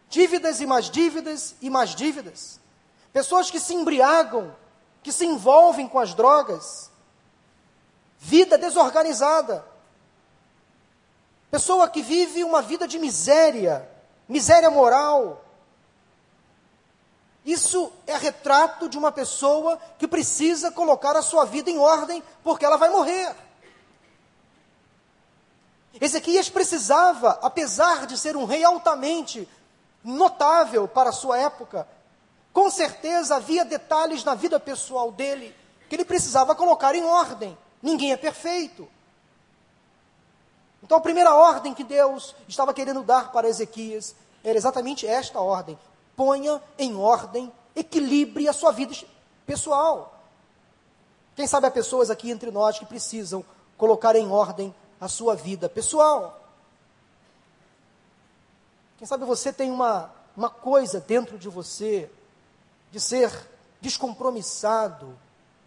dívidas 0.09 0.61
e 0.61 0.67
mais 0.67 0.91
dívidas 0.91 1.55
e 1.61 1.71
mais 1.71 1.95
dívidas, 1.95 2.61
pessoas 3.13 3.51
que 3.51 3.61
se 3.61 3.75
embriagam, 3.75 4.55
que 5.03 5.13
se 5.13 5.25
envolvem 5.25 5.89
com 5.89 5.99
as 5.99 6.15
drogas, 6.15 6.91
vida 8.19 8.57
desorganizada, 8.57 9.65
pessoa 11.51 11.89
que 11.89 12.03
vive 12.03 12.43
uma 12.43 12.63
vida 12.63 12.89
de 12.89 12.99
miséria, 12.99 13.89
miséria 14.29 14.71
moral, 14.71 15.44
isso 17.45 17.93
é 18.07 18.17
retrato 18.17 18.89
de 18.89 18.97
uma 18.97 19.13
pessoa 19.13 19.79
que 19.99 20.09
precisa 20.09 20.71
colocar 20.71 21.15
a 21.15 21.23
sua 21.23 21.45
vida 21.45 21.71
em 21.71 21.79
ordem, 21.79 22.23
porque 22.43 22.65
ela 22.65 22.79
vai 22.79 22.89
morrer. 22.89 23.37
Ezequias 26.01 26.49
precisava, 26.49 27.39
apesar 27.43 28.07
de 28.07 28.17
ser 28.17 28.37
um 28.37 28.47
rei 28.47 28.65
altamente 28.65 29.49
notável 30.03 30.89
para 30.89 31.11
a 31.11 31.13
sua 31.13 31.39
época, 31.39 31.87
com 32.53 32.71
certeza 32.71 33.37
havia 33.37 33.65
detalhes 33.65 34.25
na 34.25 34.35
vida 34.35 34.59
pessoal 34.59 35.13
dele 35.13 35.55
que 35.89 35.97
ele 35.97 36.05
precisava 36.05 36.55
colocar 36.55 36.95
em 36.95 37.05
ordem. 37.05 37.57
Ninguém 37.83 38.13
é 38.13 38.17
perfeito. 38.17 38.89
Então 40.83 40.99
a 40.99 41.01
primeira 41.01 41.35
ordem 41.35 41.75
que 41.75 41.85
Deus 41.85 42.35
estava 42.49 42.73
querendo 42.73 43.03
dar 43.03 43.33
para 43.33 43.49
Ezequias 43.49 44.15
era 44.43 44.57
exatamente 44.57 45.07
esta 45.07 45.41
ordem: 45.41 45.79
ponha 46.17 46.63
em 46.79 46.95
ordem, 46.97 47.53
equilibre 47.75 48.49
a 48.49 48.53
sua 48.53 48.73
vida 48.73 48.95
pessoal. 49.47 50.23
Quem 51.35 51.47
sabe 51.47 51.67
há 51.67 51.71
pessoas 51.71 52.11
aqui 52.11 52.31
entre 52.31 52.51
nós 52.51 52.79
que 52.79 52.87
precisam 52.87 53.45
colocar 53.77 54.15
em 54.15 54.31
ordem 54.31 54.75
a 55.01 55.09
sua 55.09 55.35
vida 55.35 55.69
pessoal. 55.69 56.41
Quem 58.99 59.07
sabe 59.07 59.25
você 59.25 59.53
tem 59.53 59.71
uma, 59.71 60.11
uma 60.37 60.49
coisa 60.49 61.01
dentro 61.01 61.39
de 61.39 61.49
você 61.49 62.11
de 62.91 63.01
ser 63.01 63.33
descompromissado, 63.81 65.19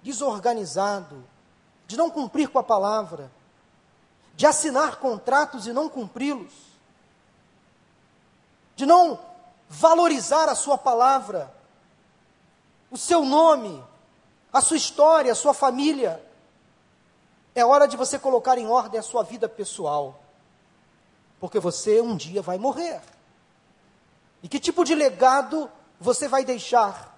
desorganizado, 0.01 1.23
de 1.85 1.97
não 1.97 2.09
cumprir 2.09 2.49
com 2.49 2.57
a 2.57 2.63
palavra, 2.63 3.29
de 4.35 4.45
assinar 4.45 4.97
contratos 4.97 5.67
e 5.67 5.73
não 5.73 5.89
cumpri-los, 5.89 6.53
de 8.75 8.85
não 8.85 9.19
valorizar 9.69 10.50
a 10.50 10.55
sua 10.55 10.77
palavra, 10.77 11.53
o 12.89 12.97
seu 12.97 13.25
nome, 13.25 13.83
a 14.51 14.62
sua 14.62 14.77
história, 14.77 15.31
a 15.31 15.36
sua 15.36 15.53
família. 15.53 16.24
É 17.53 17.65
hora 17.65 17.88
de 17.88 17.97
você 17.97 18.17
colocar 18.17 18.57
em 18.57 18.67
ordem 18.67 19.00
a 19.00 19.03
sua 19.03 19.24
vida 19.24 19.50
pessoal, 19.50 20.19
porque 21.39 21.59
você 21.59 22.01
um 22.01 22.15
dia 22.15 22.41
vai 22.41 22.57
morrer. 22.57 23.01
E 24.41 24.47
que 24.47 24.59
tipo 24.59 24.83
de 24.83 24.95
legado 24.95 25.69
você 26.00 26.27
vai 26.27 26.45
deixar? 26.45 27.15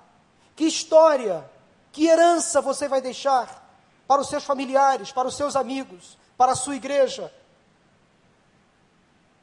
Que 0.56 0.66
história, 0.66 1.50
que 1.92 2.08
herança 2.08 2.62
você 2.62 2.88
vai 2.88 3.02
deixar 3.02 3.68
para 4.08 4.22
os 4.22 4.30
seus 4.30 4.44
familiares, 4.44 5.12
para 5.12 5.28
os 5.28 5.36
seus 5.36 5.56
amigos, 5.56 6.18
para 6.38 6.54
a 6.54 6.56
sua 6.56 6.76
igreja? 6.76 7.32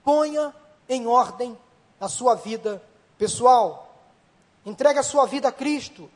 Ponha 0.03 0.55
em 0.89 1.07
ordem 1.07 1.57
a 2.01 2.09
sua 2.09 2.35
vida 2.35 2.83
pessoal. 3.19 3.95
Entregue 4.65 4.99
a 4.99 5.03
sua 5.03 5.27
vida 5.27 5.49
a 5.49 5.53
Cristo, 5.53 6.11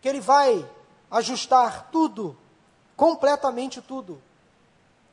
que 0.00 0.08
Ele 0.08 0.20
vai 0.20 0.68
ajustar 1.10 1.90
tudo, 1.90 2.36
completamente 2.96 3.82
tudo. 3.82 4.20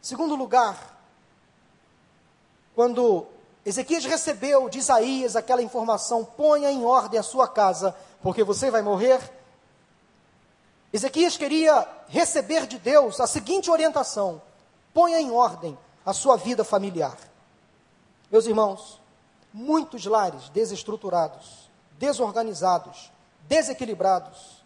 Segundo 0.02 0.36
lugar, 0.36 0.98
quando 2.76 3.26
Ezequias 3.66 4.04
recebeu 4.04 4.70
de 4.70 4.80
Isaías 4.80 5.36
aquela 5.36 5.62
informação: 5.62 6.26
ponha 6.26 6.72
em 6.72 6.84
ordem 6.84 7.20
a 7.20 7.24
sua 7.24 7.48
casa, 7.48 7.96
porque 8.22 8.44
você 8.44 8.70
vai 8.70 8.82
morrer. 8.82 9.20
Ezequias 10.92 11.38
queria 11.38 11.88
receber 12.08 12.68
de 12.68 12.78
Deus 12.78 13.20
a 13.20 13.28
seguinte 13.28 13.72
orientação: 13.72 14.42
ponha 14.94 15.20
em 15.20 15.32
ordem 15.32 15.78
a 16.06 16.14
sua 16.14 16.36
vida 16.36 16.64
familiar. 16.64 17.18
Meus 18.30 18.46
irmãos, 18.46 19.00
muitos 19.54 20.06
lares 20.06 20.50
desestruturados, 20.50 21.70
desorganizados, 22.00 23.12
desequilibrados. 23.44 24.64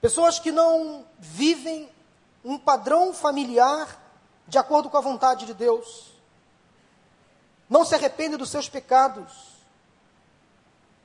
Pessoas 0.00 0.38
que 0.38 0.50
não 0.50 1.04
vivem 1.18 1.90
um 2.44 2.58
padrão 2.58 3.12
familiar 3.12 3.98
de 4.48 4.58
acordo 4.58 4.88
com 4.88 4.96
a 4.96 5.02
vontade 5.02 5.44
de 5.46 5.54
Deus. 5.54 6.10
Não 7.68 7.84
se 7.84 7.94
arrependem 7.94 8.38
dos 8.38 8.50
seus 8.50 8.68
pecados. 8.68 9.32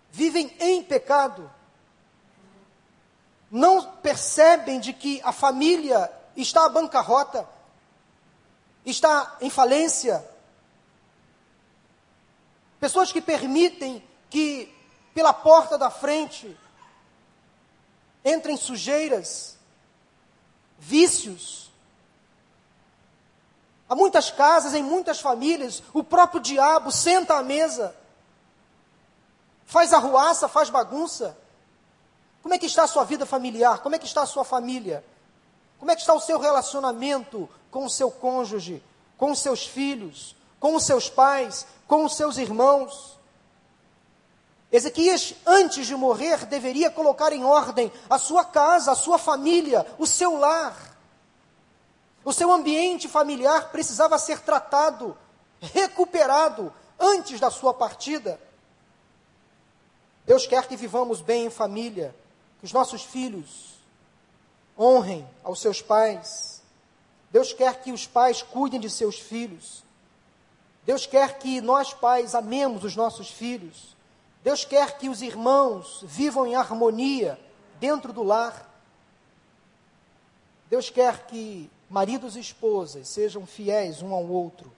Vivem 0.09 0.55
em 0.59 0.81
pecado. 0.81 1.51
Não 3.51 3.91
percebem 3.97 4.79
de 4.79 4.93
que 4.93 5.21
a 5.23 5.31
família 5.31 6.11
está 6.35 6.65
à 6.65 6.69
bancarrota, 6.69 7.47
está 8.85 9.37
em 9.39 9.49
falência. 9.49 10.25
Pessoas 12.85 13.11
que 13.11 13.19
permitem 13.19 14.07
que 14.29 14.71
pela 15.11 15.33
porta 15.33 15.75
da 15.75 15.89
frente 15.89 16.55
entrem 18.23 18.55
sujeiras, 18.55 19.57
vícios. 20.77 21.71
Há 23.89 23.95
muitas 23.95 24.29
casas, 24.29 24.75
em 24.75 24.83
muitas 24.83 25.19
famílias, 25.19 25.81
o 25.95 26.03
próprio 26.03 26.39
diabo 26.39 26.91
senta 26.91 27.33
à 27.33 27.41
mesa, 27.41 27.95
faz 29.65 29.91
arruaça, 29.91 30.47
faz 30.47 30.69
bagunça. 30.69 31.35
Como 32.43 32.53
é 32.53 32.59
que 32.59 32.67
está 32.67 32.83
a 32.83 32.87
sua 32.87 33.03
vida 33.03 33.25
familiar? 33.25 33.79
Como 33.79 33.95
é 33.95 33.97
que 33.97 34.05
está 34.05 34.21
a 34.21 34.27
sua 34.27 34.45
família? 34.45 35.03
Como 35.79 35.89
é 35.89 35.95
que 35.95 36.01
está 36.01 36.13
o 36.13 36.21
seu 36.21 36.37
relacionamento 36.37 37.49
com 37.71 37.83
o 37.83 37.89
seu 37.89 38.11
cônjuge, 38.11 38.83
com 39.17 39.31
os 39.31 39.39
seus 39.39 39.65
filhos, 39.65 40.35
com 40.65 40.73
os 40.73 40.83
seus 40.83 41.07
pais, 41.07 41.67
com 41.87 42.05
os 42.05 42.15
seus 42.15 42.37
irmãos? 42.37 43.19
Ezequias, 44.71 45.35
antes 45.45 45.85
de 45.85 45.95
morrer, 45.95 46.43
deveria 46.47 46.89
colocar 46.89 47.31
em 47.31 47.43
ordem 47.43 47.93
a 48.09 48.17
sua 48.17 48.43
casa, 48.43 48.91
a 48.91 48.95
sua 48.95 49.19
família, 49.19 49.85
o 49.99 50.07
seu 50.07 50.39
lar. 50.39 50.97
O 52.23 52.33
seu 52.33 52.51
ambiente 52.51 53.07
familiar 53.07 53.69
precisava 53.69 54.17
ser 54.17 54.39
tratado, 54.39 55.15
recuperado 55.61 56.73
antes 56.99 57.39
da 57.39 57.51
sua 57.51 57.71
partida. 57.71 58.41
Deus 60.25 60.47
quer 60.47 60.67
que 60.67 60.75
vivamos 60.75 61.21
bem 61.21 61.45
em 61.45 61.51
família, 61.51 62.15
que 62.57 62.65
os 62.65 62.73
nossos 62.73 63.03
filhos 63.03 63.75
honrem 64.75 65.29
aos 65.43 65.61
seus 65.61 65.79
pais. 65.79 66.63
Deus 67.29 67.53
quer 67.53 67.83
que 67.83 67.91
os 67.91 68.07
pais 68.07 68.41
cuidem 68.41 68.79
de 68.79 68.89
seus 68.89 69.19
filhos. 69.19 69.84
Deus 70.85 71.05
quer 71.05 71.39
que 71.39 71.59
nós, 71.61 71.93
pais, 71.93 72.35
amemos 72.35 72.83
os 72.83 72.95
nossos 72.95 73.29
filhos. 73.29 73.95
Deus 74.43 74.63
quer 74.63 74.97
que 74.97 75.09
os 75.09 75.21
irmãos 75.21 76.03
vivam 76.03 76.45
em 76.45 76.55
harmonia 76.55 77.39
dentro 77.79 78.13
do 78.13 78.21
lar. 78.21 78.71
Deus 80.69 80.89
quer 80.89 81.25
que 81.25 81.69
maridos 81.89 82.35
e 82.35 82.39
esposas 82.39 83.07
sejam 83.07 83.45
fiéis 83.45 84.03
um 84.03 84.13
ao 84.13 84.25
outro. 84.25 84.71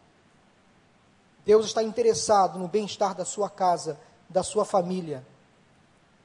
Deus 1.45 1.65
está 1.65 1.83
interessado 1.83 2.57
no 2.57 2.67
bem-estar 2.67 3.13
da 3.13 3.25
sua 3.25 3.49
casa, 3.49 3.99
da 4.29 4.43
sua 4.43 4.63
família. 4.63 5.25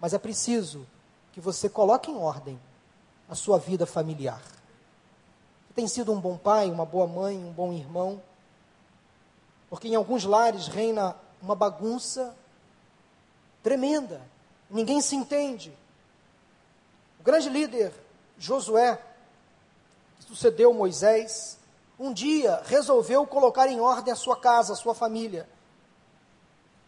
Mas 0.00 0.14
é 0.14 0.18
preciso 0.18 0.86
que 1.32 1.40
você 1.40 1.68
coloque 1.68 2.10
em 2.10 2.16
ordem 2.16 2.60
a 3.28 3.34
sua 3.34 3.58
vida 3.58 3.86
familiar. 3.86 4.42
Você 5.66 5.74
tem 5.74 5.88
sido 5.88 6.12
um 6.12 6.20
bom 6.20 6.36
pai, 6.36 6.70
uma 6.70 6.84
boa 6.84 7.06
mãe, 7.06 7.36
um 7.36 7.52
bom 7.52 7.72
irmão? 7.72 8.20
Porque 9.72 9.88
em 9.88 9.94
alguns 9.94 10.24
lares 10.24 10.66
reina 10.66 11.16
uma 11.40 11.54
bagunça 11.54 12.36
tremenda. 13.62 14.20
Ninguém 14.68 15.00
se 15.00 15.16
entende. 15.16 15.74
O 17.18 17.22
grande 17.22 17.48
líder 17.48 17.90
Josué, 18.36 19.00
que 20.18 20.24
sucedeu 20.24 20.74
Moisés, 20.74 21.56
um 21.98 22.12
dia 22.12 22.60
resolveu 22.66 23.26
colocar 23.26 23.66
em 23.66 23.80
ordem 23.80 24.12
a 24.12 24.16
sua 24.16 24.36
casa, 24.36 24.74
a 24.74 24.76
sua 24.76 24.94
família. 24.94 25.48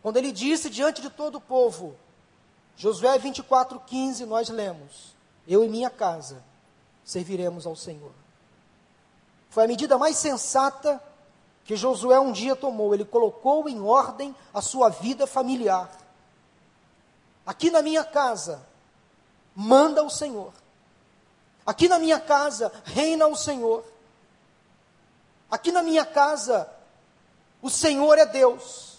Quando 0.03 0.19
ele 0.19 0.31
disse 0.31 0.69
diante 0.69 1.01
de 1.01 1.09
todo 1.09 1.37
o 1.37 1.41
povo, 1.41 1.97
Josué 2.77 3.19
24:15, 3.19 4.27
nós 4.27 4.51
lemos: 4.51 5.17
Eu 5.49 5.65
e 5.65 5.71
minha 5.71 5.89
casa 5.89 6.45
serviremos 7.03 7.67
ao 7.67 7.77
Senhor. 7.77 8.13
Foi 9.49 9.65
a 9.65 9.69
medida 9.69 9.97
mais 9.97 10.19
sensata 10.19 11.03
que 11.65 11.77
Josué 11.77 12.21
um 12.21 12.33
dia 12.33 12.55
tomou. 12.55 12.95
Ele 12.95 13.05
colocou 13.05 13.69
em 13.69 13.81
ordem 13.81 14.35
a 14.53 14.61
sua 14.61 14.89
vida 14.89 15.27
familiar. 15.27 15.91
Aqui 17.47 17.71
na 17.71 17.83
minha 17.83 18.05
casa, 18.05 18.63
manda 19.55 20.03
o 20.03 20.11
Senhor. 20.11 20.53
Aqui 21.67 21.89
na 21.89 21.99
minha 21.99 22.21
casa, 22.21 22.73
reina 22.85 23.27
o 23.27 23.37
Senhor. 23.37 23.85
Aqui 25.51 25.73
na 25.73 25.83
minha 25.83 26.05
casa, 26.05 26.71
o 27.63 27.71
Senhor 27.71 28.19
é 28.19 28.27
Deus. 28.27 28.99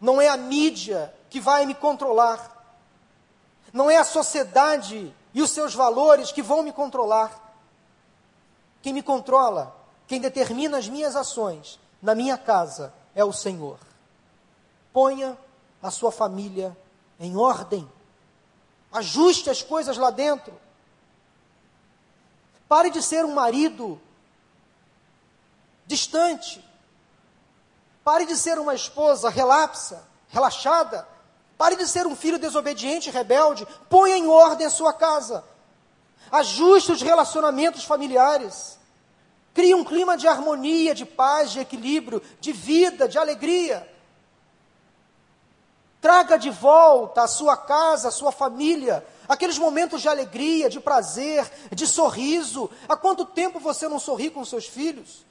Não 0.00 0.20
é 0.20 0.28
a 0.28 0.36
mídia 0.36 1.12
que 1.28 1.40
vai 1.40 1.66
me 1.66 1.74
controlar. 1.74 2.56
Não 3.72 3.90
é 3.90 3.96
a 3.96 4.04
sociedade 4.04 5.14
e 5.34 5.42
os 5.42 5.50
seus 5.50 5.74
valores 5.74 6.30
que 6.32 6.42
vão 6.42 6.62
me 6.62 6.72
controlar. 6.72 7.46
Quem 8.80 8.92
me 8.92 9.02
controla, 9.02 9.77
quem 10.08 10.20
determina 10.20 10.78
as 10.78 10.88
minhas 10.88 11.14
ações 11.14 11.78
na 12.00 12.14
minha 12.14 12.38
casa 12.38 12.94
é 13.14 13.22
o 13.22 13.32
Senhor. 13.32 13.78
Ponha 14.90 15.36
a 15.82 15.90
sua 15.90 16.10
família 16.10 16.76
em 17.20 17.36
ordem. 17.36 17.86
Ajuste 18.90 19.50
as 19.50 19.62
coisas 19.62 19.98
lá 19.98 20.10
dentro. 20.10 20.58
Pare 22.66 22.88
de 22.88 23.02
ser 23.02 23.22
um 23.24 23.34
marido 23.34 24.00
distante. 25.86 26.64
Pare 28.02 28.24
de 28.24 28.36
ser 28.36 28.58
uma 28.58 28.74
esposa 28.74 29.28
relapsa, 29.28 30.02
relaxada. 30.30 31.06
Pare 31.58 31.76
de 31.76 31.86
ser 31.86 32.06
um 32.06 32.16
filho 32.16 32.38
desobediente, 32.38 33.10
rebelde. 33.10 33.66
Ponha 33.90 34.16
em 34.16 34.26
ordem 34.26 34.66
a 34.66 34.70
sua 34.70 34.94
casa. 34.94 35.44
Ajuste 36.32 36.92
os 36.92 37.02
relacionamentos 37.02 37.84
familiares. 37.84 38.77
Crie 39.58 39.74
um 39.74 39.82
clima 39.82 40.16
de 40.16 40.28
harmonia, 40.28 40.94
de 40.94 41.04
paz, 41.04 41.50
de 41.50 41.58
equilíbrio, 41.58 42.22
de 42.40 42.52
vida, 42.52 43.08
de 43.08 43.18
alegria. 43.18 43.92
Traga 46.00 46.38
de 46.38 46.48
volta 46.48 47.24
a 47.24 47.26
sua 47.26 47.56
casa, 47.56 48.06
a 48.06 48.12
sua 48.12 48.30
família, 48.30 49.04
aqueles 49.28 49.58
momentos 49.58 50.00
de 50.00 50.08
alegria, 50.08 50.70
de 50.70 50.78
prazer, 50.78 51.50
de 51.72 51.88
sorriso. 51.88 52.70
Há 52.88 52.96
quanto 52.96 53.24
tempo 53.24 53.58
você 53.58 53.88
não 53.88 53.98
sorri 53.98 54.30
com 54.30 54.44
seus 54.44 54.64
filhos? 54.64 55.26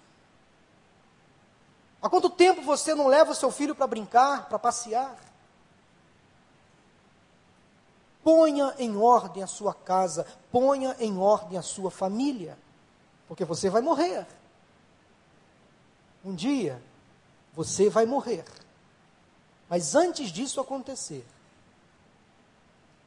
Há 2.01 2.09
quanto 2.09 2.29
tempo 2.29 2.61
você 2.61 2.93
não 2.93 3.07
leva 3.07 3.31
o 3.31 3.35
seu 3.35 3.49
filho 3.49 3.73
para 3.73 3.87
brincar, 3.87 4.49
para 4.49 4.59
passear? 4.59 5.15
Ponha 8.25 8.75
em 8.77 8.97
ordem 8.97 9.41
a 9.41 9.47
sua 9.47 9.73
casa, 9.73 10.27
ponha 10.51 10.97
em 10.99 11.17
ordem 11.17 11.57
a 11.57 11.61
sua 11.61 11.89
família, 11.89 12.57
porque 13.27 13.45
você 13.45 13.69
vai 13.69 13.81
morrer. 13.81 14.25
Um 16.23 16.33
dia, 16.33 16.81
você 17.53 17.89
vai 17.89 18.05
morrer. 18.05 18.45
Mas 19.69 19.95
antes 19.95 20.31
disso 20.31 20.61
acontecer, 20.61 21.25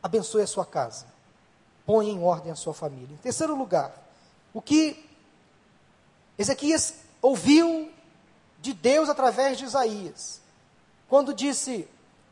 abençoe 0.03 0.43
a 0.43 0.47
sua 0.47 0.67
casa. 0.67 1.07
Ponha 1.87 2.13
em 2.13 2.23
ordem 2.23 2.53
a 2.53 2.57
sua 2.57 2.75
família. 2.75 3.15
Em 3.15 3.19
terceiro 3.19 3.57
lugar, 3.57 3.93
o 4.53 4.61
que 4.61 5.09
Ezequias 6.39 6.95
ouviu 7.21 7.91
de 8.61 8.73
Deus 8.73 9.09
através 9.09 9.59
de 9.59 9.65
Isaías, 9.65 10.41
quando 11.09 11.35
disse: 11.35 11.89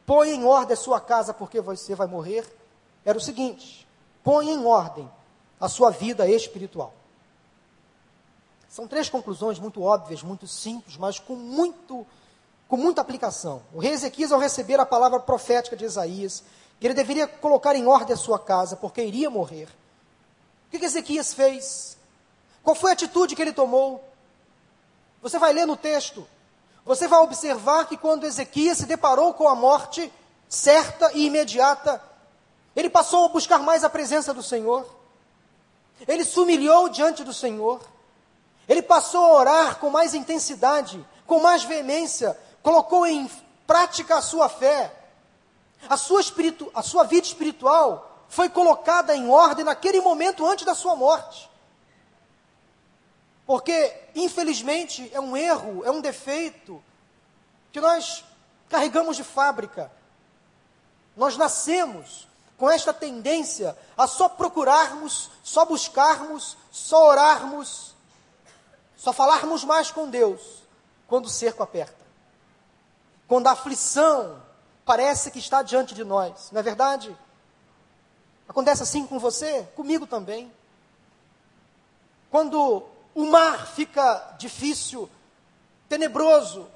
Põe 0.07 0.31
em 0.31 0.45
ordem 0.45 0.75
a 0.75 0.77
sua 0.77 1.01
casa 1.01 1.35
porque 1.35 1.61
você 1.61 1.95
vai 1.95 2.07
morrer, 2.07 2.51
era 3.05 3.19
o 3.19 3.21
seguinte: 3.21 3.87
põe 4.23 4.51
em 4.51 4.65
ordem 4.65 5.11
a 5.61 5.69
sua 5.69 5.91
vida 5.91 6.29
espiritual. 6.29 6.95
São 8.69 8.87
três 8.87 9.09
conclusões 9.09 9.59
muito 9.59 9.83
óbvias, 9.83 10.23
muito 10.23 10.47
simples, 10.47 10.97
mas 10.97 11.19
com 11.19 11.35
muito 11.35 12.07
com 12.69 12.77
muita 12.77 13.01
aplicação. 13.01 13.63
O 13.73 13.79
rei 13.79 13.93
Ezequias, 13.93 14.31
ao 14.31 14.39
receber 14.39 14.79
a 14.79 14.85
palavra 14.85 15.19
profética 15.19 15.75
de 15.75 15.87
Isaías, 15.87 16.45
que 16.79 16.87
ele 16.87 16.93
deveria 16.93 17.27
colocar 17.27 17.75
em 17.75 17.87
ordem 17.87 18.13
a 18.13 18.17
sua 18.17 18.39
casa, 18.39 18.77
porque 18.77 19.03
iria 19.03 19.31
morrer. 19.31 19.69
O 20.67 20.71
que, 20.71 20.79
que 20.79 20.85
Ezequias 20.85 21.33
fez? 21.33 21.97
Qual 22.63 22.77
foi 22.77 22.91
a 22.91 22.93
atitude 22.93 23.35
que 23.35 23.41
ele 23.41 23.55
tomou? 23.55 24.05
Você 25.23 25.39
vai 25.39 25.53
ler 25.55 25.67
no 25.67 25.77
texto. 25.77 26.27
Você 26.85 27.09
vai 27.09 27.21
observar 27.21 27.87
que 27.87 27.97
quando 27.97 28.25
Ezequias 28.25 28.79
se 28.79 28.87
deparou 28.87 29.33
com 29.33 29.49
a 29.49 29.55
morte 29.55 30.13
certa 30.47 31.11
e 31.15 31.27
imediata, 31.27 32.03
ele 32.77 32.91
passou 32.91 33.25
a 33.25 33.29
buscar 33.29 33.59
mais 33.59 33.83
a 33.83 33.91
presença 33.91 34.33
do 34.35 34.43
Senhor. 34.43 34.87
Ele 36.07 36.25
se 36.25 36.39
humilhou 36.39 36.91
diante 36.91 37.25
do 37.25 37.33
Senhor. 37.33 37.81
Ele 38.69 38.83
passou 38.83 39.25
a 39.25 39.33
orar 39.33 39.79
com 39.79 39.89
mais 39.89 40.15
intensidade, 40.15 41.05
com 41.27 41.41
mais 41.41 41.65
veemência, 41.65 42.39
colocou 42.63 43.07
em 43.07 43.31
prática 43.67 44.19
a 44.19 44.23
sua 44.23 44.49
fé, 44.49 44.95
a 45.89 45.97
sua, 45.97 46.21
espiritu, 46.21 46.71
a 46.75 46.83
sua 46.83 47.05
vida 47.05 47.27
espiritual 47.27 48.27
foi 48.29 48.49
colocada 48.49 49.17
em 49.17 49.29
ordem 49.29 49.65
naquele 49.65 50.01
momento 50.01 50.47
antes 50.47 50.67
da 50.67 50.75
sua 50.75 50.95
morte. 50.95 51.49
Porque, 53.47 53.97
infelizmente, 54.15 55.11
é 55.15 55.21
um 55.21 55.35
erro, 55.35 55.83
é 55.85 55.91
um 55.91 56.03
defeito 56.03 56.83
que 57.73 57.81
nós 57.81 58.23
carregamos 58.69 59.17
de 59.17 59.25
fábrica. 59.25 59.91
Nós 61.17 61.39
nascemos 61.39 62.29
com 62.59 62.69
esta 62.69 62.93
tendência 62.93 63.77
a 63.97 64.07
só 64.07 64.29
procurarmos, 64.29 65.31
só 65.43 65.65
buscarmos, 65.65 66.59
só 66.71 67.09
orarmos, 67.09 67.88
só 68.99 69.13
falarmos 69.13 69.65
mais 69.65 69.91
com 69.93 70.11
Deus 70.11 70.65
quando 71.07 71.27
o 71.27 71.31
cerco 71.31 71.63
aperta. 71.63 72.05
Quando 73.29 73.47
a 73.47 73.53
aflição 73.53 74.43
parece 74.85 75.31
que 75.31 75.39
está 75.39 75.63
diante 75.63 75.95
de 75.95 76.05
nós, 76.05 76.51
não 76.51 76.59
é 76.59 76.63
verdade? 76.63 77.17
Acontece 78.49 78.83
assim 78.83 79.07
com 79.07 79.19
você? 79.19 79.63
Comigo 79.77 80.07
também. 80.07 80.53
Quando 82.31 82.85
o 83.15 83.27
mar 83.27 83.69
fica 83.69 84.35
difícil, 84.37 85.09
tenebroso, 85.89 86.67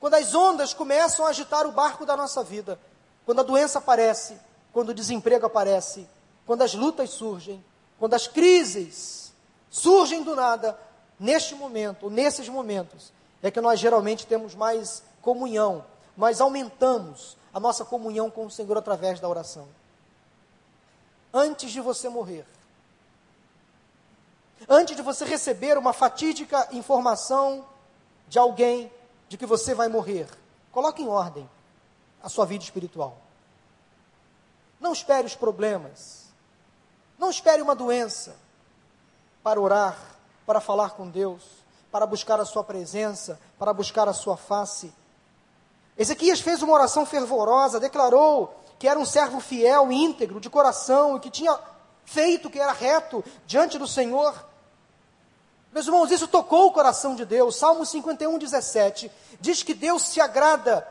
quando 0.00 0.14
as 0.14 0.34
ondas 0.34 0.72
começam 0.72 1.26
a 1.26 1.28
agitar 1.28 1.66
o 1.66 1.72
barco 1.72 2.06
da 2.06 2.16
nossa 2.16 2.42
vida, 2.42 2.80
quando 3.26 3.40
a 3.40 3.44
doença 3.44 3.78
aparece, 3.78 4.38
quando 4.72 4.90
o 4.90 4.94
desemprego 4.94 5.46
aparece, 5.46 6.08
quando 6.46 6.62
as 6.62 6.74
lutas 6.74 7.10
surgem, 7.10 7.62
quando 7.98 8.14
as 8.14 8.26
crises 8.26 9.32
surgem 9.68 10.22
do 10.22 10.34
nada, 10.34 10.78
neste 11.18 11.54
momento, 11.54 12.10
nesses 12.10 12.48
momentos, 12.48 13.12
é 13.42 13.50
que 13.50 13.60
nós 13.60 13.78
geralmente 13.78 14.26
temos 14.26 14.54
mais 14.54 15.02
comunhão, 15.20 15.84
nós 16.16 16.40
aumentamos 16.40 17.36
a 17.52 17.60
nossa 17.60 17.84
comunhão 17.84 18.30
com 18.30 18.46
o 18.46 18.50
Senhor 18.50 18.76
através 18.76 19.20
da 19.20 19.28
oração. 19.28 19.68
Antes 21.32 21.72
de 21.72 21.80
você 21.80 22.08
morrer, 22.08 22.46
antes 24.68 24.96
de 24.96 25.02
você 25.02 25.24
receber 25.24 25.76
uma 25.76 25.92
fatídica 25.92 26.68
informação 26.72 27.66
de 28.28 28.38
alguém 28.38 28.90
de 29.28 29.36
que 29.36 29.46
você 29.46 29.74
vai 29.74 29.88
morrer, 29.88 30.28
coloque 30.72 31.02
em 31.02 31.08
ordem 31.08 31.48
a 32.22 32.28
sua 32.28 32.46
vida 32.46 32.64
espiritual. 32.64 33.18
Não 34.80 34.92
espere 34.92 35.26
os 35.26 35.34
problemas. 35.34 36.24
Não 37.18 37.30
espere 37.30 37.62
uma 37.62 37.74
doença 37.74 38.36
para 39.42 39.60
orar, 39.60 39.98
para 40.46 40.60
falar 40.60 40.90
com 40.90 41.08
Deus, 41.08 41.42
para 41.90 42.06
buscar 42.06 42.40
a 42.40 42.44
sua 42.44 42.64
presença, 42.64 43.38
para 43.58 43.72
buscar 43.72 44.08
a 44.08 44.12
sua 44.12 44.36
face. 44.36 44.92
Ezequias 45.96 46.40
fez 46.40 46.62
uma 46.62 46.74
oração 46.74 47.06
fervorosa, 47.06 47.80
declarou 47.80 48.54
que 48.78 48.88
era 48.88 48.98
um 48.98 49.06
servo 49.06 49.40
fiel, 49.40 49.90
íntegro, 49.92 50.40
de 50.40 50.50
coração 50.50 51.16
e 51.16 51.20
que 51.20 51.30
tinha 51.30 51.58
feito 52.04 52.48
o 52.48 52.50
que 52.50 52.58
era 52.58 52.72
reto 52.72 53.24
diante 53.46 53.78
do 53.78 53.86
Senhor. 53.86 54.34
Meus 55.72 55.86
irmãos, 55.86 56.10
isso 56.10 56.28
tocou 56.28 56.66
o 56.66 56.72
coração 56.72 57.14
de 57.14 57.24
Deus. 57.24 57.56
Salmo 57.56 57.84
51, 57.84 58.38
17 58.38 59.10
diz 59.40 59.62
que 59.62 59.74
Deus 59.74 60.02
se 60.02 60.20
agrada 60.20 60.86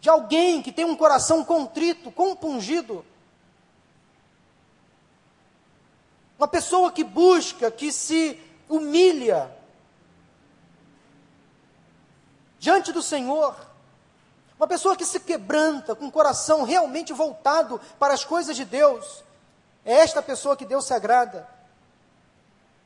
de 0.00 0.10
alguém 0.10 0.60
que 0.60 0.72
tem 0.72 0.84
um 0.84 0.96
coração 0.96 1.44
contrito, 1.44 2.10
compungido. 2.10 3.04
Uma 6.42 6.48
pessoa 6.48 6.90
que 6.90 7.04
busca, 7.04 7.70
que 7.70 7.92
se 7.92 8.36
humilha 8.68 9.48
diante 12.58 12.90
do 12.90 13.00
Senhor. 13.00 13.54
Uma 14.58 14.66
pessoa 14.66 14.96
que 14.96 15.04
se 15.04 15.20
quebranta 15.20 15.94
com 15.94 16.06
o 16.08 16.10
coração 16.10 16.64
realmente 16.64 17.12
voltado 17.12 17.80
para 17.96 18.12
as 18.12 18.24
coisas 18.24 18.56
de 18.56 18.64
Deus. 18.64 19.22
É 19.84 19.92
esta 19.98 20.20
pessoa 20.20 20.56
que 20.56 20.64
Deus 20.64 20.84
se 20.84 20.92
agrada. 20.92 21.46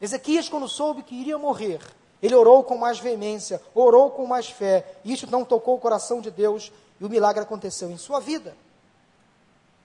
Ezequias, 0.03 0.51
quando 0.51 0.69
soube 0.69 1.03
que 1.03 1.15
iria 1.15 1.39
morrer, 1.39 1.81
ele 2.23 2.35
orou 2.35 2.63
com 2.63 2.77
mais 2.77 2.99
veemência, 2.99 3.63
orou 3.75 4.11
com 4.11 4.27
mais 4.27 4.51
fé. 4.51 4.99
E 5.03 5.15
isso 5.15 5.27
não 5.31 5.47
tocou 5.47 5.77
o 5.77 5.81
coração 5.81 6.21
de 6.21 6.31
Deus 6.31 6.71
e 7.01 7.07
o 7.07 7.09
milagre 7.09 7.43
aconteceu 7.43 7.91
em 7.91 7.97
sua 7.97 8.21
vida. 8.21 8.55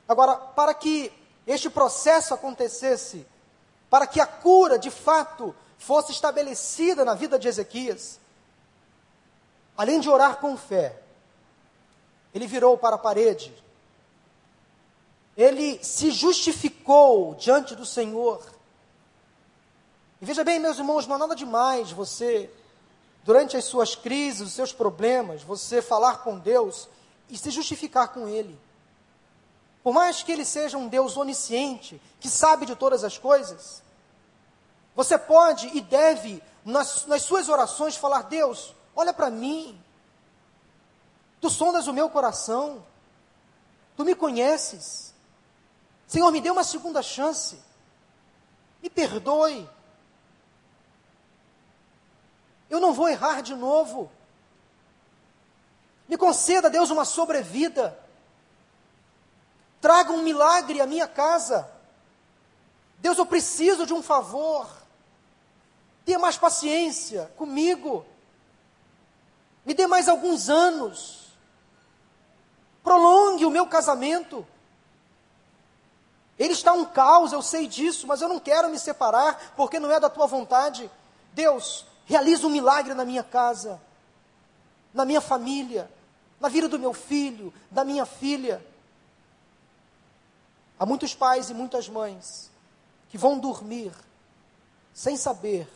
Agora, 0.09 0.35
para 0.35 0.73
que 0.73 1.09
este 1.47 1.69
processo 1.69 2.33
acontecesse, 2.33 3.25
para 3.91 4.07
que 4.07 4.21
a 4.21 4.25
cura 4.25 4.79
de 4.79 4.89
fato 4.89 5.53
fosse 5.77 6.13
estabelecida 6.13 7.03
na 7.03 7.13
vida 7.13 7.37
de 7.37 7.49
Ezequias, 7.49 8.21
além 9.75 9.99
de 9.99 10.09
orar 10.09 10.37
com 10.37 10.55
fé, 10.55 10.97
ele 12.33 12.47
virou 12.47 12.77
para 12.77 12.95
a 12.95 12.99
parede, 12.99 13.53
ele 15.35 15.83
se 15.83 16.09
justificou 16.09 17.35
diante 17.35 17.75
do 17.75 17.85
Senhor. 17.85 18.41
E 20.21 20.25
veja 20.25 20.45
bem, 20.45 20.57
meus 20.57 20.77
irmãos, 20.77 21.05
não 21.05 21.17
há 21.17 21.19
nada 21.19 21.35
demais 21.35 21.91
você, 21.91 22.49
durante 23.25 23.57
as 23.57 23.65
suas 23.65 23.93
crises, 23.93 24.39
os 24.39 24.53
seus 24.53 24.71
problemas, 24.71 25.43
você 25.43 25.81
falar 25.81 26.19
com 26.19 26.39
Deus 26.39 26.87
e 27.29 27.37
se 27.37 27.51
justificar 27.51 28.13
com 28.13 28.29
Ele. 28.29 28.57
Por 29.83 29.93
mais 29.93 30.21
que 30.21 30.31
Ele 30.31 30.45
seja 30.45 30.77
um 30.77 30.87
Deus 30.87 31.17
onisciente, 31.17 32.01
que 32.19 32.29
sabe 32.29 32.65
de 32.65 32.75
todas 32.75 33.03
as 33.03 33.17
coisas, 33.17 33.81
você 34.95 35.17
pode 35.17 35.67
e 35.75 35.81
deve, 35.81 36.41
nas, 36.63 37.05
nas 37.05 37.23
suas 37.23 37.49
orações, 37.49 37.95
falar: 37.95 38.23
Deus, 38.23 38.75
olha 38.95 39.13
para 39.13 39.29
mim, 39.29 39.79
tu 41.39 41.49
sondas 41.49 41.87
o 41.87 41.93
meu 41.93 42.09
coração, 42.09 42.85
tu 43.97 44.05
me 44.05 44.13
conheces, 44.13 45.13
Senhor, 46.07 46.31
me 46.31 46.41
dê 46.41 46.49
uma 46.51 46.63
segunda 46.63 47.01
chance, 47.01 47.59
me 48.83 48.89
perdoe, 48.89 49.67
eu 52.71 52.79
não 52.79 52.93
vou 52.93 53.09
errar 53.09 53.41
de 53.41 53.53
novo. 53.53 54.09
Me 56.07 56.17
conceda, 56.17 56.69
Deus, 56.69 56.89
uma 56.89 57.03
sobrevida. 57.03 57.99
Traga 59.91 60.13
um 60.13 60.23
milagre 60.23 60.79
à 60.79 60.87
minha 60.87 61.05
casa. 61.05 61.69
Deus, 62.99 63.17
eu 63.17 63.25
preciso 63.25 63.85
de 63.85 63.93
um 63.93 64.01
favor. 64.01 64.65
Tenha 66.05 66.17
mais 66.17 66.37
paciência 66.37 67.29
comigo. 67.35 68.05
Me 69.65 69.73
dê 69.73 69.87
mais 69.87 70.07
alguns 70.07 70.49
anos. 70.49 71.33
Prolongue 72.81 73.45
o 73.45 73.49
meu 73.49 73.67
casamento. 73.67 74.47
Ele 76.39 76.53
está 76.53 76.71
um 76.71 76.85
caos, 76.85 77.33
eu 77.33 77.41
sei 77.41 77.67
disso, 77.67 78.07
mas 78.07 78.21
eu 78.21 78.29
não 78.29 78.39
quero 78.39 78.69
me 78.69 78.79
separar 78.79 79.51
porque 79.57 79.77
não 79.77 79.91
é 79.91 79.99
da 79.99 80.09
tua 80.09 80.25
vontade. 80.25 80.89
Deus, 81.33 81.85
realiza 82.05 82.47
um 82.47 82.49
milagre 82.49 82.93
na 82.93 83.03
minha 83.03 83.23
casa, 83.25 83.77
na 84.93 85.03
minha 85.03 85.19
família, 85.19 85.91
na 86.39 86.47
vida 86.47 86.69
do 86.69 86.79
meu 86.79 86.93
filho, 86.93 87.53
da 87.69 87.83
minha 87.83 88.05
filha. 88.05 88.70
Há 90.81 90.85
muitos 90.87 91.13
pais 91.13 91.51
e 91.51 91.53
muitas 91.53 91.87
mães 91.87 92.49
que 93.07 93.15
vão 93.15 93.37
dormir 93.37 93.93
sem 94.91 95.15
saber 95.15 95.69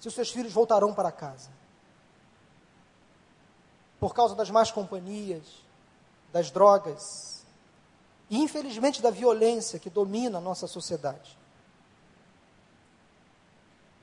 se 0.00 0.08
os 0.08 0.14
seus 0.14 0.30
filhos 0.30 0.50
voltarão 0.50 0.94
para 0.94 1.12
casa. 1.12 1.50
Por 4.00 4.14
causa 4.14 4.34
das 4.34 4.48
más 4.48 4.72
companhias, 4.72 5.42
das 6.32 6.50
drogas 6.50 7.44
e, 8.30 8.38
infelizmente, 8.38 9.02
da 9.02 9.10
violência 9.10 9.78
que 9.78 9.90
domina 9.90 10.38
a 10.38 10.40
nossa 10.40 10.66
sociedade. 10.66 11.38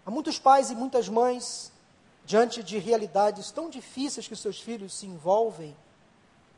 Há 0.05 0.11
muitos 0.11 0.37
pais 0.37 0.69
e 0.69 0.75
muitas 0.75 1.09
mães, 1.09 1.71
diante 2.23 2.61
de 2.61 2.77
realidades 2.77 3.49
tão 3.49 3.71
difíceis 3.71 4.27
que 4.27 4.35
seus 4.35 4.61
filhos 4.61 4.93
se 4.93 5.07
envolvem, 5.07 5.75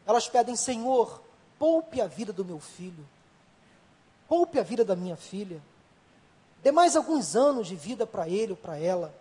elas 0.06 0.28
pedem: 0.28 0.58
Senhor, 0.58 1.22
poupe 1.58 2.02
a 2.02 2.08
vida 2.08 2.34
do 2.34 2.44
meu 2.44 2.60
filho, 2.60 3.08
poupe 4.32 4.58
a 4.58 4.64
vida 4.64 4.86
da 4.86 4.96
minha 4.96 5.18
filha, 5.18 5.62
dê 6.64 6.72
mais 6.72 6.96
alguns 6.96 7.36
anos 7.36 7.68
de 7.68 7.76
vida 7.76 8.08
para 8.08 8.30
ele 8.30 8.54
ou 8.54 8.58
para 8.58 8.80
ela, 8.80 9.14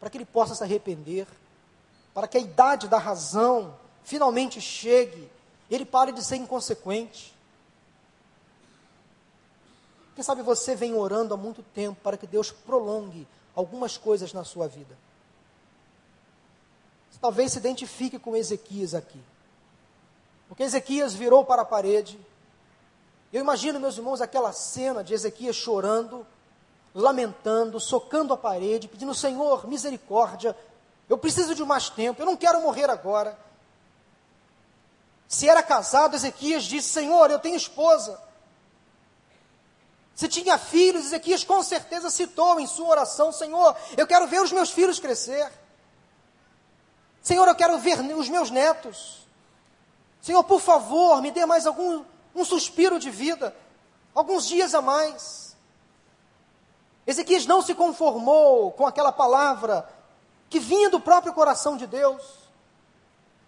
para 0.00 0.10
que 0.10 0.18
ele 0.18 0.24
possa 0.24 0.56
se 0.56 0.64
arrepender, 0.64 1.28
para 2.12 2.26
que 2.26 2.36
a 2.36 2.40
idade 2.40 2.88
da 2.88 2.98
razão 2.98 3.76
finalmente 4.02 4.60
chegue, 4.60 5.30
ele 5.70 5.84
pare 5.84 6.10
de 6.10 6.20
ser 6.20 6.34
inconsequente. 6.34 7.32
Quem 10.16 10.24
sabe 10.24 10.42
você 10.42 10.74
vem 10.74 10.94
orando 10.94 11.32
há 11.32 11.36
muito 11.36 11.62
tempo 11.62 12.00
para 12.02 12.16
que 12.16 12.26
Deus 12.26 12.50
prolongue 12.50 13.24
algumas 13.54 13.96
coisas 13.96 14.32
na 14.32 14.42
sua 14.42 14.66
vida. 14.66 14.98
Talvez 17.20 17.52
se 17.52 17.58
identifique 17.58 18.18
com 18.18 18.34
Ezequias 18.34 18.94
aqui. 18.94 19.20
Porque 20.48 20.64
Ezequias 20.64 21.14
virou 21.14 21.44
para 21.44 21.62
a 21.62 21.64
parede. 21.64 22.18
Eu 23.32 23.40
imagino, 23.40 23.80
meus 23.80 23.96
irmãos, 23.96 24.20
aquela 24.20 24.52
cena 24.52 25.02
de 25.02 25.12
Ezequias 25.12 25.56
chorando, 25.56 26.26
lamentando, 26.94 27.78
socando 27.80 28.32
a 28.32 28.36
parede, 28.36 28.88
pedindo: 28.88 29.14
Senhor, 29.14 29.66
misericórdia, 29.66 30.56
Eu 31.08 31.16
preciso 31.16 31.54
de 31.54 31.64
mais 31.64 31.88
tempo, 31.88 32.20
eu 32.20 32.26
não 32.26 32.36
quero 32.36 32.60
morrer 32.60 32.90
agora. 32.90 33.38
Se 35.28 35.48
era 35.48 35.62
casado, 35.62 36.16
Ezequias 36.16 36.64
disse: 36.64 36.88
Senhor, 36.88 37.30
eu 37.30 37.38
tenho 37.38 37.56
esposa. 37.56 38.20
Se 40.14 40.28
tinha 40.28 40.56
filhos, 40.56 41.06
Ezequias 41.06 41.44
com 41.44 41.62
certeza 41.62 42.10
citou 42.10 42.58
em 42.58 42.66
sua 42.66 42.88
oração: 42.88 43.30
Senhor, 43.30 43.76
eu 43.96 44.06
quero 44.06 44.26
ver 44.26 44.42
os 44.42 44.52
meus 44.52 44.70
filhos 44.70 44.98
crescer. 44.98 45.50
Senhor, 47.22 47.46
eu 47.46 47.54
quero 47.54 47.78
ver 47.78 48.00
os 48.00 48.28
meus 48.28 48.50
netos. 48.50 49.26
Senhor, 50.22 50.42
por 50.44 50.60
favor, 50.60 51.20
me 51.20 51.30
dê 51.30 51.44
mais 51.44 51.66
algum 51.66 52.04
um 52.36 52.44
suspiro 52.44 52.98
de 52.98 53.10
vida, 53.10 53.56
alguns 54.14 54.46
dias 54.46 54.74
a 54.74 54.82
mais. 54.82 55.56
Ezequias 57.06 57.46
não 57.46 57.62
se 57.62 57.74
conformou 57.74 58.70
com 58.72 58.86
aquela 58.86 59.10
palavra 59.10 59.88
que 60.50 60.60
vinha 60.60 60.90
do 60.90 61.00
próprio 61.00 61.32
coração 61.32 61.76
de 61.76 61.86
Deus. 61.86 62.22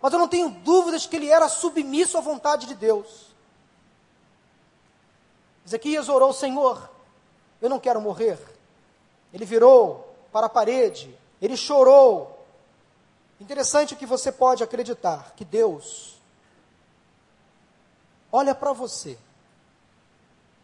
Mas 0.00 0.12
eu 0.12 0.18
não 0.18 0.28
tenho 0.28 0.48
dúvidas 0.48 1.06
que 1.06 1.16
ele 1.16 1.28
era 1.28 1.48
submisso 1.48 2.16
à 2.16 2.20
vontade 2.20 2.66
de 2.66 2.74
Deus. 2.74 3.26
Ezequias 5.66 6.08
orou, 6.08 6.32
Senhor, 6.32 6.88
eu 7.60 7.68
não 7.68 7.78
quero 7.78 8.00
morrer. 8.00 8.38
Ele 9.34 9.44
virou 9.44 10.14
para 10.32 10.46
a 10.46 10.50
parede, 10.50 11.14
ele 11.42 11.56
chorou. 11.56 12.46
Interessante 13.40 13.94
que 13.94 14.06
você 14.06 14.32
pode 14.32 14.62
acreditar 14.62 15.34
que 15.36 15.44
Deus 15.44 16.17
olha 18.30 18.54
para 18.54 18.72
você 18.72 19.18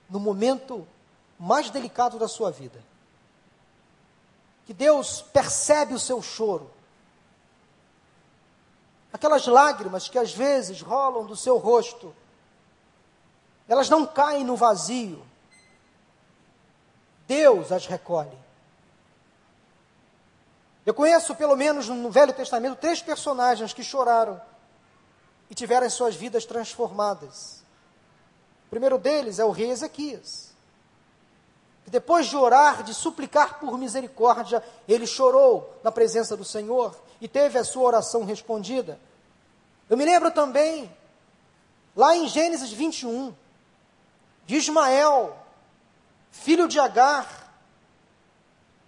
no 0.09 0.21
momento 0.21 0.87
mais 1.39 1.71
delicado 1.71 2.19
da 2.19 2.29
sua 2.29 2.51
vida. 2.51 2.83
Que 4.67 4.73
Deus 4.73 5.21
percebe 5.21 5.95
o 5.95 5.99
seu 5.99 6.23
choro. 6.23 6.71
Aquelas 9.13 9.47
lágrimas 9.47 10.09
que 10.09 10.19
às 10.19 10.33
vezes 10.33 10.81
rolam 10.81 11.27
do 11.27 11.37
seu 11.37 11.59
rosto 11.59 12.15
elas 13.69 13.89
não 13.89 14.07
caem 14.07 14.45
no 14.45 14.57
vazio. 14.57 15.25
Deus 17.27 17.73
as 17.73 17.87
recolhe. 17.87 18.39
Eu 20.85 20.93
conheço, 20.93 21.35
pelo 21.35 21.57
menos 21.57 21.89
no 21.89 22.11
Velho 22.11 22.35
Testamento, 22.35 22.79
três 22.79 23.01
personagens 23.01 23.73
que 23.73 23.83
choraram 23.83 24.41
tiveram 25.55 25.89
suas 25.89 26.15
vidas 26.15 26.45
transformadas. 26.45 27.63
O 28.67 28.71
primeiro 28.71 28.99
deles 28.99 29.39
é 29.39 29.45
o 29.45 29.51
rei 29.51 29.71
Ezequias, 29.71 30.53
que 31.85 31.91
depois 31.91 32.27
de 32.27 32.37
orar, 32.37 32.83
de 32.83 32.95
suplicar 32.95 33.61
por 33.61 33.79
misericórdia, 33.79 34.65
ele 34.89 35.07
chorou 35.07 35.79
na 35.85 35.93
presença 35.93 36.37
do 36.37 36.45
Senhor 36.45 36.97
e 37.21 37.29
teve 37.29 37.59
a 37.59 37.65
sua 37.65 37.85
oração 37.85 38.25
respondida. 38.25 38.99
Eu 39.89 39.97
me 39.97 40.05
lembro 40.05 40.31
também, 40.31 40.91
lá 41.95 42.17
em 42.17 42.27
Gênesis 42.27 42.73
21, 42.73 43.35
de 44.47 44.57
Ismael, 44.57 45.37
filho 46.31 46.67
de 46.67 46.81
Agar. 46.81 47.53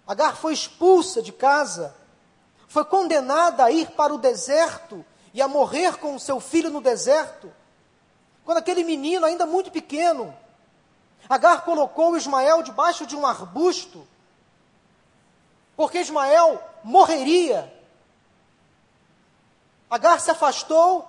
Agar 0.05 0.35
foi 0.35 0.53
expulsa 0.53 1.21
de 1.21 1.31
casa, 1.31 1.95
foi 2.67 2.83
condenada 2.83 3.63
a 3.63 3.71
ir 3.71 3.91
para 3.91 4.13
o 4.13 4.17
deserto 4.17 5.05
e 5.37 5.41
a 5.41 5.47
morrer 5.47 5.97
com 5.99 6.15
o 6.15 6.19
seu 6.19 6.39
filho 6.39 6.71
no 6.71 6.81
deserto. 6.81 7.53
Quando 8.43 8.57
aquele 8.57 8.83
menino, 8.83 9.23
ainda 9.23 9.45
muito 9.45 9.69
pequeno, 9.69 10.35
Agar 11.29 11.63
colocou 11.63 12.17
Ismael 12.17 12.63
debaixo 12.63 13.05
de 13.05 13.15
um 13.15 13.23
arbusto, 13.23 14.07
porque 15.75 15.99
Ismael 15.99 16.59
morreria. 16.83 17.71
Agar 19.91 20.19
se 20.19 20.31
afastou 20.31 21.07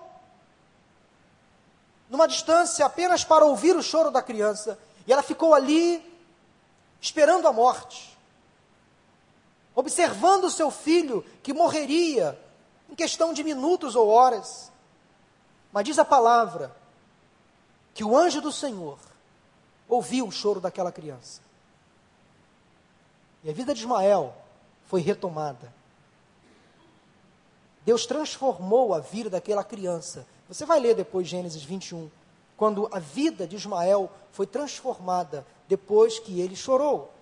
numa 2.10 2.28
distância 2.28 2.84
apenas 2.84 3.24
para 3.24 3.46
ouvir 3.46 3.76
o 3.76 3.82
choro 3.82 4.10
da 4.10 4.20
criança. 4.20 4.78
E 5.06 5.12
ela 5.12 5.22
ficou 5.22 5.54
ali, 5.54 6.04
esperando 7.00 7.48
a 7.48 7.52
morte, 7.52 8.14
observando 9.74 10.50
seu 10.50 10.70
filho 10.70 11.24
que 11.42 11.54
morreria 11.54 12.38
em 12.88 12.94
questão 12.94 13.32
de 13.32 13.44
minutos 13.44 13.94
ou 13.94 14.08
horas. 14.08 14.72
Mas 15.72 15.84
diz 15.84 15.98
a 15.98 16.04
palavra 16.04 16.74
que 17.94 18.04
o 18.04 18.16
anjo 18.16 18.40
do 18.40 18.52
Senhor 18.52 18.98
ouviu 19.88 20.26
o 20.26 20.32
choro 20.32 20.60
daquela 20.60 20.92
criança. 20.92 21.40
E 23.44 23.50
a 23.50 23.52
vida 23.52 23.74
de 23.74 23.80
Ismael 23.80 24.34
foi 24.86 25.00
retomada. 25.00 25.72
Deus 27.84 28.06
transformou 28.06 28.94
a 28.94 29.00
vida 29.00 29.30
daquela 29.30 29.64
criança 29.64 30.26
você 30.48 30.64
vai 30.64 30.80
ler 30.80 30.94
depois 30.94 31.28
Gênesis 31.28 31.62
21, 31.62 32.10
quando 32.56 32.88
a 32.90 32.98
vida 32.98 33.46
de 33.46 33.54
Ismael 33.54 34.10
foi 34.32 34.46
transformada 34.46 35.46
depois 35.68 36.18
que 36.18 36.40
ele 36.40 36.56
chorou. 36.56 37.12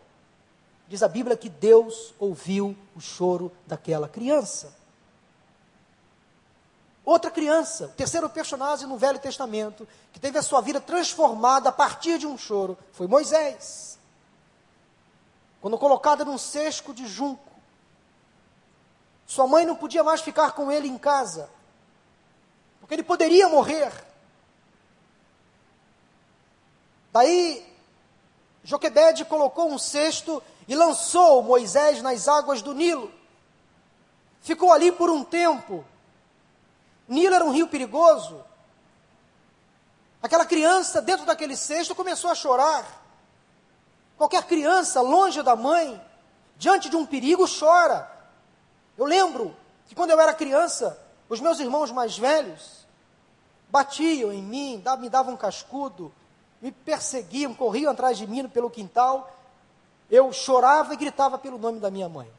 Diz 0.89 1.03
a 1.03 1.09
Bíblia 1.09 1.37
que 1.37 1.49
Deus 1.49 2.15
ouviu 2.21 2.77
o 2.95 3.01
choro 3.01 3.51
daquela 3.67 4.09
criança. 4.09 4.73
Outra 7.07 7.31
criança, 7.31 7.87
o 7.87 7.93
terceiro 7.93 8.29
personagem 8.29 8.87
no 8.87 8.99
Velho 8.99 9.19
Testamento, 9.19 9.89
que 10.13 10.21
teve 10.21 10.37
a 10.39 10.43
sua 10.43 10.61
vida 10.61 10.81
transformada 10.81 11.71
a 11.71 11.73
partir 11.73 12.19
de 12.19 12.27
um 12.27 12.37
choro, 12.37 12.77
foi 12.93 13.07
Moisés. 13.07 13.99
Quando 15.63 15.79
colocada 15.79 16.23
num 16.23 16.37
cesto 16.37 16.93
de 16.93 17.07
junco, 17.07 17.51
sua 19.27 19.47
mãe 19.47 19.65
não 19.65 19.75
podia 19.75 20.05
mais 20.05 20.21
ficar 20.21 20.53
com 20.53 20.71
ele 20.71 20.87
em 20.87 20.99
casa 20.99 21.49
porque 22.87 22.95
ele 22.95 23.03
poderia 23.03 23.49
morrer. 23.49 23.93
Daí, 27.13 27.67
Joquebede 28.63 29.25
colocou 29.25 29.69
um 29.69 29.77
cesto 29.77 30.41
e 30.69 30.75
lançou 30.77 31.43
Moisés 31.43 32.01
nas 32.01 32.29
águas 32.29 32.63
do 32.63 32.73
Nilo. 32.73 33.13
Ficou 34.41 34.73
ali 34.73 34.93
por 34.93 35.11
um 35.11 35.25
tempo. 35.25 35.85
Nilo 37.09 37.35
era 37.35 37.45
um 37.45 37.53
rio 37.53 37.69
perigoso. 37.69 38.45
Aquela 40.23 40.45
criança 40.45 41.01
dentro 41.01 41.25
daquele 41.25 41.57
cesto 41.57 41.95
começou 41.95 42.31
a 42.31 42.35
chorar. 42.35 42.85
Qualquer 44.17 44.45
criança 44.45 45.01
longe 45.01 45.43
da 45.43 45.55
mãe, 45.55 46.03
diante 46.57 46.89
de 46.89 46.97
um 46.97 47.07
perigo, 47.07 47.47
chora. 47.47 48.11
Eu 48.97 49.05
lembro 49.05 49.55
que 49.87 49.95
quando 49.95 50.11
eu 50.11 50.21
era 50.21 50.35
criança, 50.35 50.99
os 51.29 51.41
meus 51.41 51.61
irmãos 51.61 51.93
mais 51.93 52.17
velhos 52.19 52.87
batiam 53.69 54.33
em 54.33 54.43
mim, 54.43 54.83
me 54.99 55.09
davam 55.09 55.35
um 55.35 55.37
cascudo, 55.37 56.13
me 56.61 56.73
perseguiam, 56.73 57.55
corriam 57.55 57.93
atrás 57.93 58.17
de 58.17 58.27
mim 58.27 58.49
pelo 58.49 58.71
quintal. 58.71 59.33
Eu 60.11 60.33
chorava 60.33 60.95
e 60.95 60.97
gritava 60.97 61.37
pelo 61.37 61.59
nome 61.59 61.79
da 61.79 61.91
minha 61.91 62.09
mãe. 62.09 62.31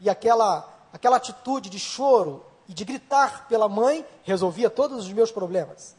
E 0.00 0.10
aquela, 0.10 0.68
aquela 0.92 1.16
atitude 1.16 1.70
de 1.70 1.78
choro 1.78 2.44
e 2.68 2.74
de 2.74 2.84
gritar 2.84 3.46
pela 3.48 3.68
mãe 3.68 4.04
resolvia 4.24 4.68
todos 4.68 5.06
os 5.06 5.12
meus 5.12 5.30
problemas. 5.30 5.94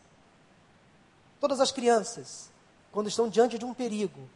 Todas 1.40 1.60
as 1.60 1.72
crianças, 1.72 2.50
quando 2.92 3.08
estão 3.08 3.30
diante 3.30 3.58
de 3.58 3.66
um 3.66 3.74
perigo, 3.74 4.30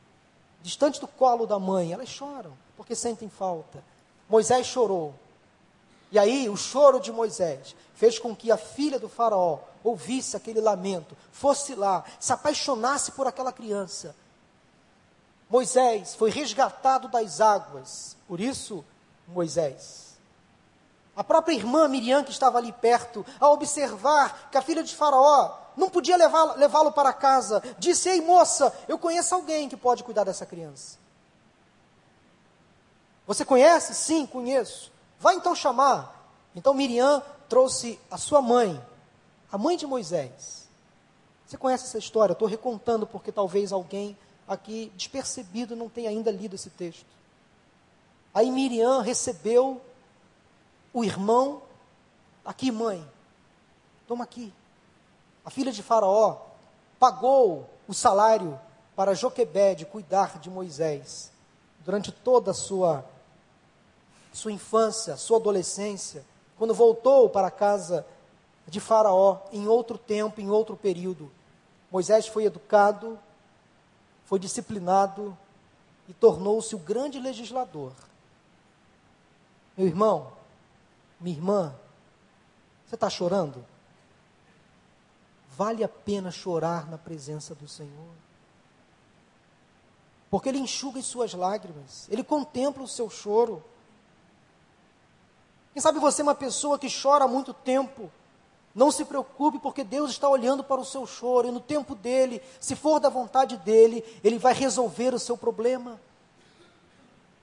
distante 0.62 1.00
do 1.00 1.08
colo 1.08 1.46
da 1.46 1.60
mãe, 1.60 1.92
elas 1.92 2.10
choram 2.10 2.54
porque 2.78 2.96
sentem 2.96 3.30
falta. 3.30 3.84
Moisés 4.30 4.66
chorou 4.66 5.14
e 6.12 6.20
aí 6.20 6.50
o 6.50 6.58
choro 6.58 7.00
de 7.00 7.12
Moisés 7.12 7.74
fez 7.96 8.20
com 8.20 8.36
que 8.36 8.52
a 8.52 8.58
filha 8.58 9.00
do 9.00 9.08
faraó 9.08 9.60
ouvisse 9.82 10.36
aquele 10.36 10.60
lamento, 10.60 11.16
fosse 11.32 11.74
lá, 11.74 12.04
se 12.20 12.34
apaixonasse 12.34 13.14
por 13.14 13.26
aquela 13.26 13.54
criança. 13.54 14.14
Moisés 15.50 16.14
foi 16.14 16.30
resgatado 16.30 17.08
das 17.08 17.40
águas, 17.40 18.18
por 18.28 18.40
isso 18.40 18.84
Moisés. 19.28 20.11
A 21.16 21.24
própria 21.24 21.54
irmã 21.54 21.88
Miriam, 21.88 22.24
que 22.24 22.32
estava 22.32 22.58
ali 22.58 22.72
perto, 22.72 23.26
ao 23.40 23.54
observar 23.54 24.50
que 24.50 24.58
a 24.58 24.62
filha 24.62 24.84
de 24.84 24.96
Faraó 24.96 25.58
não 25.76 25.90
podia 25.90 26.16
levá-lo 26.16 26.58
levá 26.58 26.92
para 26.92 27.14
casa, 27.14 27.62
disse: 27.78 28.10
Ei 28.10 28.22
moça, 28.22 28.74
eu 28.88 28.98
conheço 28.98 29.36
alguém 29.36 29.68
que 29.68 29.76
pode 29.78 30.04
cuidar 30.04 30.24
dessa 30.24 30.46
criança. 30.46 30.98
Você 33.28 33.46
conhece? 33.46 33.94
Sim, 33.94 34.26
conheço. 34.26 34.92
Vai 35.20 35.36
então 35.36 35.54
chamar. 35.54 36.22
Então 36.56 36.74
Miriam 36.74 37.22
trouxe 37.48 38.00
a 38.10 38.18
sua 38.18 38.42
mãe, 38.42 38.82
a 39.52 39.58
mãe 39.58 39.78
de 39.78 39.86
Moisés. 39.86 40.68
Você 41.46 41.58
conhece 41.58 41.86
essa 41.86 41.98
história? 41.98 42.34
Estou 42.34 42.48
recontando 42.48 43.06
porque 43.06 43.32
talvez 43.32 43.74
alguém 43.74 44.18
aqui 44.48 44.92
despercebido 44.96 45.76
não 45.76 45.90
tenha 45.90 46.10
ainda 46.10 46.32
lido 46.32 46.56
esse 46.56 46.70
texto. 46.70 47.06
Aí 48.34 48.50
Miriam 48.50 49.02
recebeu 49.02 49.82
o 50.94 51.04
irmão, 51.04 51.62
aqui 52.44 52.72
mãe, 52.72 53.06
toma 54.08 54.24
aqui. 54.24 54.54
A 55.46 55.50
filha 55.50 55.72
de 55.72 55.82
Faraó 55.82 56.38
pagou 57.00 57.70
o 57.88 57.94
salário 57.94 58.60
para 58.96 59.16
Joquebede 59.16 59.86
cuidar 59.86 60.40
de 60.40 60.50
Moisés 60.50 61.32
durante 61.84 62.12
toda 62.12 62.52
a 62.52 62.54
sua 62.54 63.06
sua 64.34 64.52
infância, 64.52 65.18
sua 65.18 65.38
adolescência, 65.38 66.24
quando 66.58 66.74
voltou 66.74 67.30
para 67.30 67.48
a 67.48 67.52
casa 67.52 68.06
de 68.66 68.80
Faraó, 68.80 69.40
em 69.52 69.68
outro 69.68 69.98
tempo, 69.98 70.40
em 70.40 70.50
outro 70.50 70.78
período. 70.78 71.30
Moisés 71.92 72.28
foi 72.28 72.46
educado, 72.46 73.20
foi 74.26 74.40
disciplinado 74.40 75.38
e 76.08 76.14
tornou-se 76.14 76.74
o 76.74 76.80
grande 76.80 77.20
legislador. 77.20 77.92
Meu 79.78 79.88
irmão, 79.88 80.32
minha 81.22 81.38
irmã, 81.38 81.76
você 82.86 82.96
está 82.96 83.10
chorando? 83.10 83.64
Vale 85.56 85.84
a 85.84 85.88
pena 85.88 86.32
chorar 86.32 86.90
na 86.90 86.98
presença 86.98 87.54
do 87.54 87.68
Senhor. 87.68 88.10
Porque 90.30 90.50
Ele 90.50 90.60
enxuga 90.60 91.00
as 91.00 91.06
suas 91.06 91.34
lágrimas, 91.34 92.08
Ele 92.10 92.24
contempla 92.24 92.84
o 92.84 92.88
seu 92.88 93.10
choro. 93.10 93.64
Quem 95.74 95.82
sabe 95.82 96.00
você 96.00 96.22
é 96.22 96.24
uma 96.24 96.36
pessoa 96.36 96.80
que 96.80 96.88
chora 96.90 97.26
há 97.26 97.28
muito 97.28 97.54
tempo. 97.54 98.12
Não 98.74 98.90
se 98.90 99.06
preocupe, 99.06 99.60
porque 99.60 99.84
Deus 99.84 100.12
está 100.12 100.28
olhando 100.28 100.64
para 100.64 100.82
o 100.82 100.86
seu 100.86 101.06
choro, 101.06 101.48
e 101.48 101.52
no 101.52 101.60
tempo 101.60 101.94
dele, 101.94 102.42
se 102.60 102.76
for 102.76 103.00
da 103.00 103.10
vontade 103.10 103.58
dele, 103.58 104.04
ele 104.24 104.40
vai 104.40 104.54
resolver 104.54 105.14
o 105.14 105.20
seu 105.20 105.38
problema. 105.38 106.00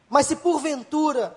Mas 0.09 0.27
se 0.27 0.37
porventura 0.37 1.37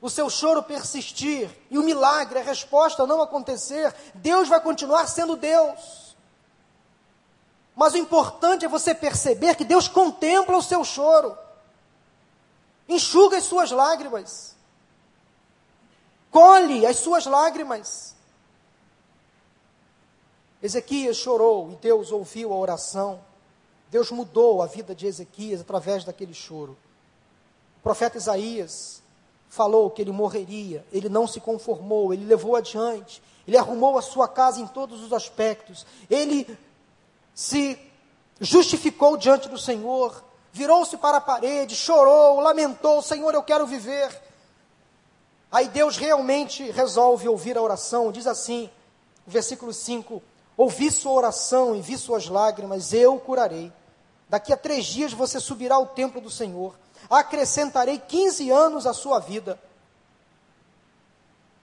o 0.00 0.08
seu 0.08 0.30
choro 0.30 0.62
persistir 0.62 1.50
e 1.70 1.78
o 1.78 1.82
milagre, 1.82 2.38
a 2.38 2.42
resposta 2.42 3.06
não 3.06 3.20
acontecer, 3.20 3.94
Deus 4.14 4.48
vai 4.48 4.60
continuar 4.60 5.06
sendo 5.06 5.36
Deus. 5.36 6.16
Mas 7.74 7.94
o 7.94 7.98
importante 7.98 8.64
é 8.64 8.68
você 8.68 8.94
perceber 8.94 9.54
que 9.54 9.64
Deus 9.64 9.88
contempla 9.88 10.56
o 10.56 10.62
seu 10.62 10.84
choro, 10.84 11.36
enxuga 12.88 13.36
as 13.36 13.44
suas 13.44 13.70
lágrimas 13.70 14.56
colhe 16.30 16.86
as 16.86 16.96
suas 16.98 17.26
lágrimas. 17.26 18.14
Ezequias 20.62 21.16
chorou 21.16 21.72
e 21.72 21.76
Deus 21.76 22.10
ouviu 22.10 22.52
a 22.52 22.56
oração. 22.56 23.20
Deus 23.90 24.10
mudou 24.10 24.60
a 24.62 24.66
vida 24.66 24.94
de 24.94 25.06
Ezequias 25.06 25.60
através 25.60 26.04
daquele 26.04 26.34
choro. 26.34 26.76
O 27.78 27.82
profeta 27.82 28.18
Isaías 28.18 29.02
falou 29.48 29.90
que 29.90 30.02
ele 30.02 30.12
morreria, 30.12 30.84
ele 30.92 31.08
não 31.08 31.26
se 31.26 31.40
conformou, 31.40 32.12
ele 32.12 32.24
levou 32.24 32.54
adiante, 32.54 33.22
ele 33.46 33.56
arrumou 33.56 33.96
a 33.96 34.02
sua 34.02 34.28
casa 34.28 34.60
em 34.60 34.66
todos 34.66 35.02
os 35.02 35.12
aspectos, 35.12 35.86
ele 36.10 36.46
se 37.34 37.78
justificou 38.40 39.16
diante 39.16 39.48
do 39.48 39.58
Senhor, 39.58 40.22
virou-se 40.52 40.96
para 40.96 41.18
a 41.18 41.20
parede, 41.20 41.74
chorou, 41.74 42.40
lamentou: 42.40 43.00
Senhor, 43.02 43.32
eu 43.34 43.42
quero 43.42 43.66
viver. 43.66 44.22
Aí 45.50 45.68
Deus 45.68 45.96
realmente 45.96 46.70
resolve 46.70 47.26
ouvir 47.26 47.56
a 47.56 47.62
oração, 47.62 48.12
diz 48.12 48.26
assim, 48.26 48.68
versículo 49.26 49.72
5: 49.72 50.22
Ouvi 50.56 50.90
sua 50.90 51.12
oração 51.12 51.74
e 51.74 51.80
vi 51.80 51.96
suas 51.96 52.28
lágrimas, 52.28 52.92
eu 52.92 53.18
curarei. 53.18 53.72
Daqui 54.28 54.52
a 54.52 54.56
três 54.56 54.84
dias 54.84 55.12
você 55.12 55.40
subirá 55.40 55.76
ao 55.76 55.86
templo 55.86 56.20
do 56.20 56.28
Senhor, 56.28 56.74
acrescentarei 57.10 57.98
15 57.98 58.50
anos 58.50 58.86
à 58.86 58.92
sua 58.92 59.18
vida. 59.18 59.58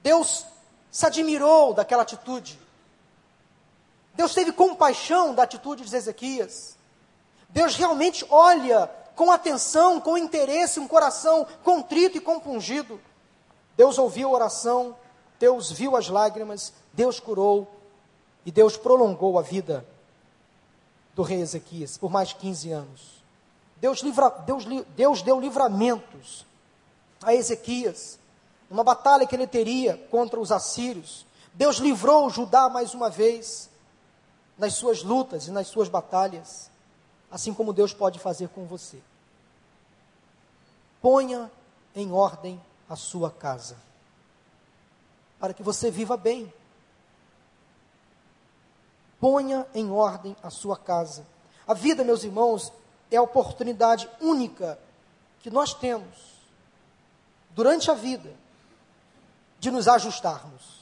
Deus 0.01 0.45
se 0.91 1.05
admirou 1.05 1.73
daquela 1.73 2.03
atitude. 2.03 2.59
Deus 4.13 4.33
teve 4.33 4.51
compaixão 4.51 5.33
da 5.33 5.43
atitude 5.43 5.83
de 5.83 5.95
Ezequias. 5.95 6.77
Deus 7.49 7.75
realmente 7.75 8.25
olha 8.29 8.87
com 9.15 9.31
atenção, 9.31 9.99
com 9.99 10.17
interesse, 10.17 10.79
um 10.79 10.87
coração 10.87 11.47
contrito 11.63 12.17
e 12.17 12.21
compungido. 12.21 12.99
Deus 13.75 13.97
ouviu 13.97 14.29
a 14.29 14.33
oração, 14.33 14.95
Deus 15.39 15.71
viu 15.71 15.95
as 15.95 16.07
lágrimas, 16.07 16.73
Deus 16.93 17.19
curou 17.19 17.67
e 18.45 18.51
Deus 18.51 18.77
prolongou 18.77 19.37
a 19.37 19.41
vida 19.41 19.85
do 21.13 21.23
rei 21.23 21.41
Ezequias 21.41 21.97
por 21.97 22.09
mais 22.09 22.33
15 22.33 22.71
anos. 22.71 23.14
Deus, 23.77 23.99
livra, 23.99 24.29
Deus, 24.29 24.65
Deus 24.95 25.21
deu 25.21 25.39
livramentos 25.39 26.45
a 27.23 27.33
Ezequias, 27.33 28.19
numa 28.69 28.83
batalha 28.83 29.25
que 29.25 29.35
ele 29.35 29.47
teria 29.47 29.97
contra 30.09 30.39
os 30.39 30.51
assírios. 30.51 31.25
Deus 31.53 31.77
livrou 31.77 32.29
Judá 32.29 32.69
mais 32.69 32.93
uma 32.93 33.09
vez 33.09 33.69
nas 34.57 34.73
suas 34.73 35.03
lutas 35.03 35.47
e 35.47 35.51
nas 35.51 35.67
suas 35.67 35.89
batalhas, 35.89 36.69
assim 37.29 37.53
como 37.53 37.73
Deus 37.73 37.93
pode 37.93 38.19
fazer 38.19 38.49
com 38.49 38.65
você. 38.65 38.99
Ponha 41.01 41.51
em 41.95 42.11
ordem 42.11 42.61
a 42.89 42.95
sua 42.95 43.29
casa, 43.29 43.77
para 45.39 45.53
que 45.53 45.63
você 45.63 45.91
viva 45.91 46.15
bem. 46.15 46.51
Ponha 49.19 49.65
em 49.73 49.91
ordem 49.91 50.35
a 50.43 50.49
sua 50.49 50.77
casa. 50.77 51.25
A 51.67 51.73
vida, 51.73 52.03
meus 52.03 52.23
irmãos, 52.23 52.71
é 53.11 53.17
a 53.17 53.21
oportunidade 53.21 54.09
única 54.19 54.79
que 55.39 55.49
nós 55.49 55.73
temos 55.73 56.15
durante 57.51 57.89
a 57.89 57.93
vida 57.93 58.33
de 59.59 59.71
nos 59.71 59.87
ajustarmos. 59.87 60.75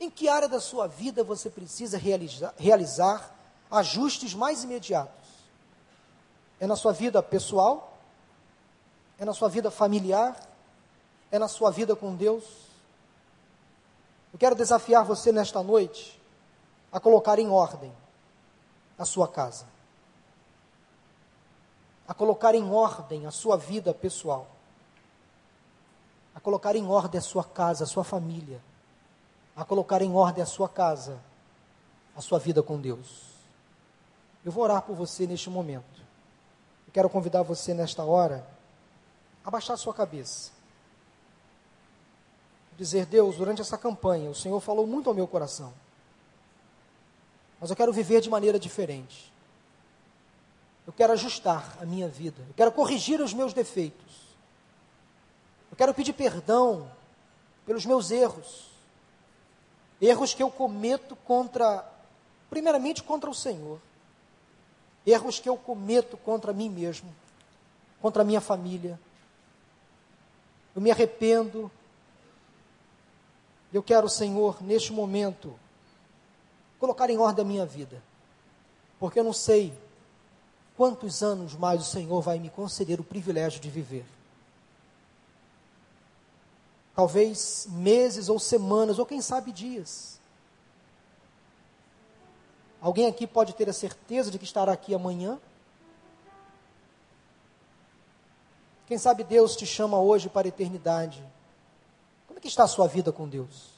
Em 0.00 0.08
que 0.08 0.28
área 0.28 0.48
da 0.48 0.60
sua 0.60 0.86
vida 0.86 1.24
você 1.24 1.50
precisa 1.50 1.98
realizar, 1.98 2.54
realizar 2.56 3.34
ajustes 3.70 4.34
mais 4.34 4.62
imediatos? 4.62 5.28
É 6.60 6.66
na 6.66 6.76
sua 6.76 6.92
vida 6.92 7.22
pessoal? 7.22 7.98
É 9.18 9.24
na 9.24 9.34
sua 9.34 9.48
vida 9.48 9.70
familiar? 9.70 10.36
é 11.30 11.38
na 11.38 11.48
sua 11.48 11.70
vida 11.70 11.94
com 11.94 12.14
Deus? 12.14 12.44
Eu 14.32 14.38
quero 14.38 14.54
desafiar 14.54 15.04
você 15.04 15.32
nesta 15.32 15.62
noite 15.62 16.20
a 16.92 16.98
colocar 16.98 17.38
em 17.38 17.48
ordem 17.48 17.92
a 18.98 19.04
sua 19.04 19.28
casa, 19.28 19.66
a 22.08 22.14
colocar 22.14 22.54
em 22.54 22.70
ordem 22.70 23.26
a 23.26 23.30
sua 23.30 23.56
vida 23.56 23.92
pessoal, 23.92 24.48
a 26.34 26.40
colocar 26.40 26.74
em 26.74 26.86
ordem 26.86 27.18
a 27.18 27.22
sua 27.22 27.44
casa, 27.44 27.84
a 27.84 27.86
sua 27.86 28.02
família, 28.02 28.60
a 29.54 29.64
colocar 29.64 30.02
em 30.02 30.12
ordem 30.14 30.42
a 30.42 30.46
sua 30.46 30.68
casa, 30.68 31.20
a 32.16 32.20
sua 32.20 32.38
vida 32.38 32.62
com 32.62 32.80
Deus. 32.80 33.28
Eu 34.44 34.50
vou 34.50 34.64
orar 34.64 34.82
por 34.82 34.96
você 34.96 35.26
neste 35.26 35.50
momento. 35.50 36.00
Eu 36.86 36.92
quero 36.92 37.10
convidar 37.10 37.42
você 37.42 37.74
nesta 37.74 38.02
hora 38.02 38.48
a 39.44 39.50
baixar 39.50 39.76
sua 39.76 39.92
cabeça 39.92 40.58
dizer: 42.78 43.04
Deus, 43.06 43.36
durante 43.36 43.60
essa 43.60 43.76
campanha, 43.76 44.30
o 44.30 44.34
Senhor 44.34 44.58
falou 44.60 44.86
muito 44.86 45.10
ao 45.10 45.14
meu 45.14 45.26
coração. 45.26 45.74
Mas 47.60 47.70
eu 47.70 47.76
quero 47.76 47.92
viver 47.92 48.20
de 48.20 48.30
maneira 48.30 48.58
diferente. 48.58 49.32
Eu 50.88 50.92
quero 50.92 51.12
ajustar 51.12 51.76
a 51.80 51.84
minha 51.84 52.08
vida. 52.08 52.42
Eu 52.48 52.54
quero 52.54 52.72
corrigir 52.72 53.20
os 53.20 53.32
meus 53.32 53.52
defeitos. 53.52 54.36
Eu 55.70 55.76
quero 55.76 55.94
pedir 55.94 56.14
perdão 56.14 56.90
pelos 57.64 57.86
meus 57.86 58.10
erros. 58.10 58.66
Erros 60.00 60.32
que 60.32 60.42
eu 60.42 60.50
cometo 60.50 61.14
contra, 61.14 61.86
primeiramente 62.50 63.04
contra 63.04 63.28
o 63.28 63.34
Senhor. 63.34 63.78
Erros 65.06 65.38
que 65.38 65.48
eu 65.48 65.56
cometo 65.56 66.16
contra 66.16 66.52
mim 66.52 66.70
mesmo, 66.70 67.14
contra 68.00 68.22
a 68.22 68.24
minha 68.24 68.40
família. 68.40 68.98
Eu 70.74 70.82
me 70.82 70.90
arrependo 70.90 71.70
eu 73.72 73.82
quero, 73.82 74.08
Senhor, 74.08 74.62
neste 74.62 74.92
momento, 74.92 75.54
colocar 76.78 77.10
em 77.10 77.18
ordem 77.18 77.44
a 77.44 77.48
minha 77.48 77.66
vida, 77.66 78.02
porque 78.98 79.20
eu 79.20 79.24
não 79.24 79.32
sei 79.32 79.74
quantos 80.78 81.22
anos 81.22 81.54
mais 81.54 81.82
o 81.82 81.84
Senhor 81.84 82.22
vai 82.22 82.38
me 82.38 82.48
conceder 82.48 82.98
o 82.98 83.04
privilégio 83.04 83.60
de 83.60 83.68
viver. 83.68 84.06
Talvez 86.94 87.66
meses 87.70 88.30
ou 88.30 88.38
semanas, 88.38 88.98
ou 88.98 89.04
quem 89.04 89.20
sabe 89.20 89.52
dias. 89.52 90.18
Alguém 92.80 93.06
aqui 93.06 93.26
pode 93.26 93.52
ter 93.52 93.68
a 93.68 93.74
certeza 93.74 94.30
de 94.30 94.38
que 94.38 94.44
estará 94.44 94.72
aqui 94.72 94.94
amanhã? 94.94 95.38
Quem 98.86 98.96
sabe 98.96 99.22
Deus 99.22 99.54
te 99.54 99.66
chama 99.66 100.00
hoje 100.00 100.30
para 100.30 100.46
a 100.46 100.48
eternidade 100.48 101.22
como 102.38 102.38
é 102.38 102.40
que 102.40 102.48
está 102.48 102.62
a 102.62 102.68
sua 102.68 102.86
vida 102.86 103.10
com 103.10 103.28
Deus? 103.28 103.70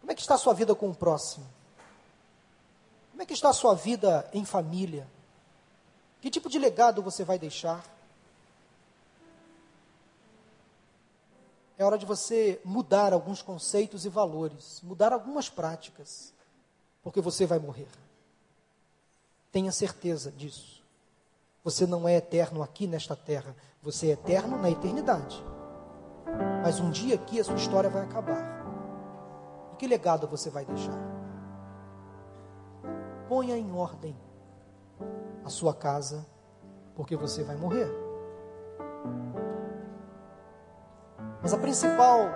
Como 0.00 0.10
é 0.10 0.14
que 0.14 0.22
está 0.22 0.36
a 0.36 0.38
sua 0.38 0.54
vida 0.54 0.74
com 0.74 0.88
o 0.88 0.94
próximo? 0.94 1.44
Como 3.10 3.22
é 3.22 3.26
que 3.26 3.34
está 3.34 3.50
a 3.50 3.52
sua 3.52 3.74
vida 3.74 4.26
em 4.32 4.42
família? 4.42 5.06
Que 6.24 6.30
tipo 6.30 6.48
de 6.48 6.58
legado 6.58 7.02
você 7.02 7.22
vai 7.22 7.38
deixar? 7.38 7.84
É 11.76 11.84
hora 11.84 11.98
de 11.98 12.06
você 12.06 12.58
mudar 12.64 13.12
alguns 13.12 13.42
conceitos 13.42 14.06
e 14.06 14.08
valores, 14.08 14.80
mudar 14.82 15.12
algumas 15.12 15.50
práticas, 15.50 16.32
porque 17.02 17.20
você 17.20 17.44
vai 17.44 17.58
morrer. 17.58 17.88
Tenha 19.52 19.70
certeza 19.70 20.32
disso. 20.32 20.82
Você 21.62 21.86
não 21.86 22.08
é 22.08 22.14
eterno 22.16 22.62
aqui 22.62 22.86
nesta 22.86 23.14
terra, 23.14 23.54
você 23.82 24.06
é 24.06 24.12
eterno 24.12 24.56
na 24.56 24.70
eternidade. 24.70 25.44
Mas 26.62 26.80
um 26.80 26.90
dia 26.90 27.16
aqui 27.16 27.38
a 27.38 27.44
sua 27.44 27.56
história 27.56 27.90
vai 27.90 28.02
acabar. 28.02 28.64
E 29.74 29.76
que 29.76 29.86
legado 29.86 30.26
você 30.26 30.48
vai 30.48 30.64
deixar? 30.64 30.98
Ponha 33.28 33.58
em 33.58 33.70
ordem 33.72 34.23
a 35.44 35.48
sua 35.48 35.74
casa, 35.74 36.26
porque 36.94 37.16
você 37.16 37.42
vai 37.42 37.56
morrer. 37.56 37.88
Mas 41.42 41.52
a 41.52 41.58
principal 41.58 42.28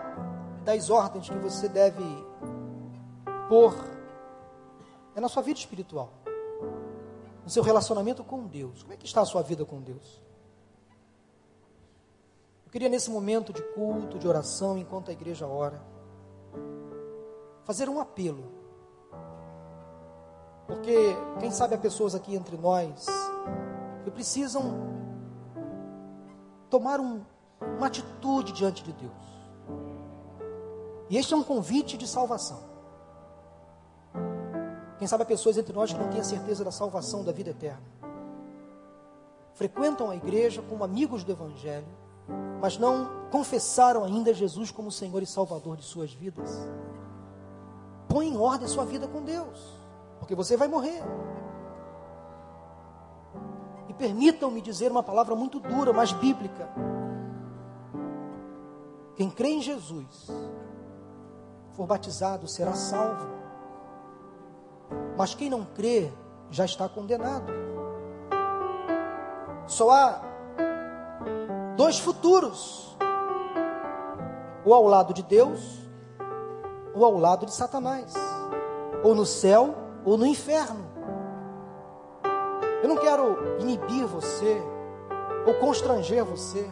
das 0.64 0.90
ordens 0.90 1.28
que 1.28 1.38
você 1.38 1.68
deve 1.68 2.04
pôr 3.48 3.74
é 5.16 5.20
na 5.20 5.28
sua 5.28 5.42
vida 5.42 5.58
espiritual 5.58 6.12
no 7.48 7.52
seu 7.52 7.62
relacionamento 7.62 8.22
com 8.22 8.46
Deus. 8.46 8.82
Como 8.82 8.92
é 8.92 8.96
que 8.98 9.06
está 9.06 9.22
a 9.22 9.24
sua 9.24 9.40
vida 9.40 9.64
com 9.64 9.80
Deus? 9.80 10.22
Eu 12.66 12.70
queria 12.70 12.90
nesse 12.90 13.10
momento 13.10 13.54
de 13.54 13.62
culto, 13.72 14.18
de 14.18 14.28
oração, 14.28 14.76
enquanto 14.76 15.08
a 15.08 15.12
igreja 15.12 15.46
ora, 15.46 15.82
fazer 17.64 17.88
um 17.88 17.98
apelo. 17.98 18.57
Porque 20.68 21.16
quem 21.40 21.50
sabe 21.50 21.74
há 21.74 21.78
pessoas 21.78 22.14
aqui 22.14 22.36
entre 22.36 22.58
nós 22.58 23.06
que 24.04 24.10
precisam 24.10 24.62
tomar 26.68 27.00
um, 27.00 27.22
uma 27.78 27.86
atitude 27.86 28.52
diante 28.52 28.84
de 28.84 28.92
Deus. 28.92 29.12
E 31.08 31.16
este 31.16 31.32
é 31.32 31.36
um 31.36 31.42
convite 31.42 31.96
de 31.96 32.06
salvação. 32.06 32.60
Quem 34.98 35.08
sabe 35.08 35.22
há 35.22 35.26
pessoas 35.26 35.56
entre 35.56 35.72
nós 35.72 35.90
que 35.90 35.98
não 35.98 36.10
têm 36.10 36.20
a 36.20 36.24
certeza 36.24 36.62
da 36.62 36.70
salvação 36.70 37.24
da 37.24 37.32
vida 37.32 37.48
eterna. 37.48 37.82
Frequentam 39.54 40.10
a 40.10 40.16
igreja 40.16 40.60
como 40.60 40.84
amigos 40.84 41.24
do 41.24 41.32
Evangelho, 41.32 41.88
mas 42.60 42.76
não 42.76 43.08
confessaram 43.30 44.04
ainda 44.04 44.34
Jesus 44.34 44.70
como 44.70 44.92
Senhor 44.92 45.22
e 45.22 45.26
Salvador 45.26 45.78
de 45.78 45.84
suas 45.84 46.12
vidas. 46.12 46.50
Põe 48.06 48.28
em 48.28 48.36
ordem 48.36 48.68
sua 48.68 48.84
vida 48.84 49.08
com 49.08 49.22
Deus, 49.22 49.77
porque 50.18 50.34
você 50.34 50.56
vai 50.56 50.68
morrer. 50.68 51.02
E 53.88 53.94
permitam-me 53.94 54.60
dizer 54.60 54.90
uma 54.90 55.02
palavra 55.02 55.34
muito 55.34 55.58
dura, 55.60 55.92
mas 55.92 56.12
bíblica. 56.12 56.68
Quem 59.16 59.30
crê 59.30 59.48
em 59.48 59.60
Jesus, 59.60 60.28
for 61.72 61.86
batizado, 61.86 62.46
será 62.46 62.72
salvo. 62.74 63.26
Mas 65.16 65.34
quem 65.34 65.50
não 65.50 65.64
crê 65.64 66.12
já 66.50 66.64
está 66.64 66.88
condenado. 66.88 67.52
Só 69.66 69.90
há 69.90 70.20
dois 71.76 71.98
futuros: 71.98 72.96
ou 74.64 74.72
ao 74.72 74.86
lado 74.86 75.12
de 75.12 75.22
Deus, 75.22 75.78
ou 76.94 77.04
ao 77.04 77.16
lado 77.16 77.46
de 77.46 77.52
Satanás, 77.52 78.14
ou 79.02 79.14
no 79.14 79.26
céu, 79.26 79.74
ou 80.04 80.16
no 80.16 80.26
inferno. 80.26 80.86
Eu 82.82 82.88
não 82.88 82.96
quero 82.96 83.58
inibir 83.60 84.06
você, 84.06 84.62
ou 85.46 85.54
constranger 85.54 86.24
você. 86.24 86.68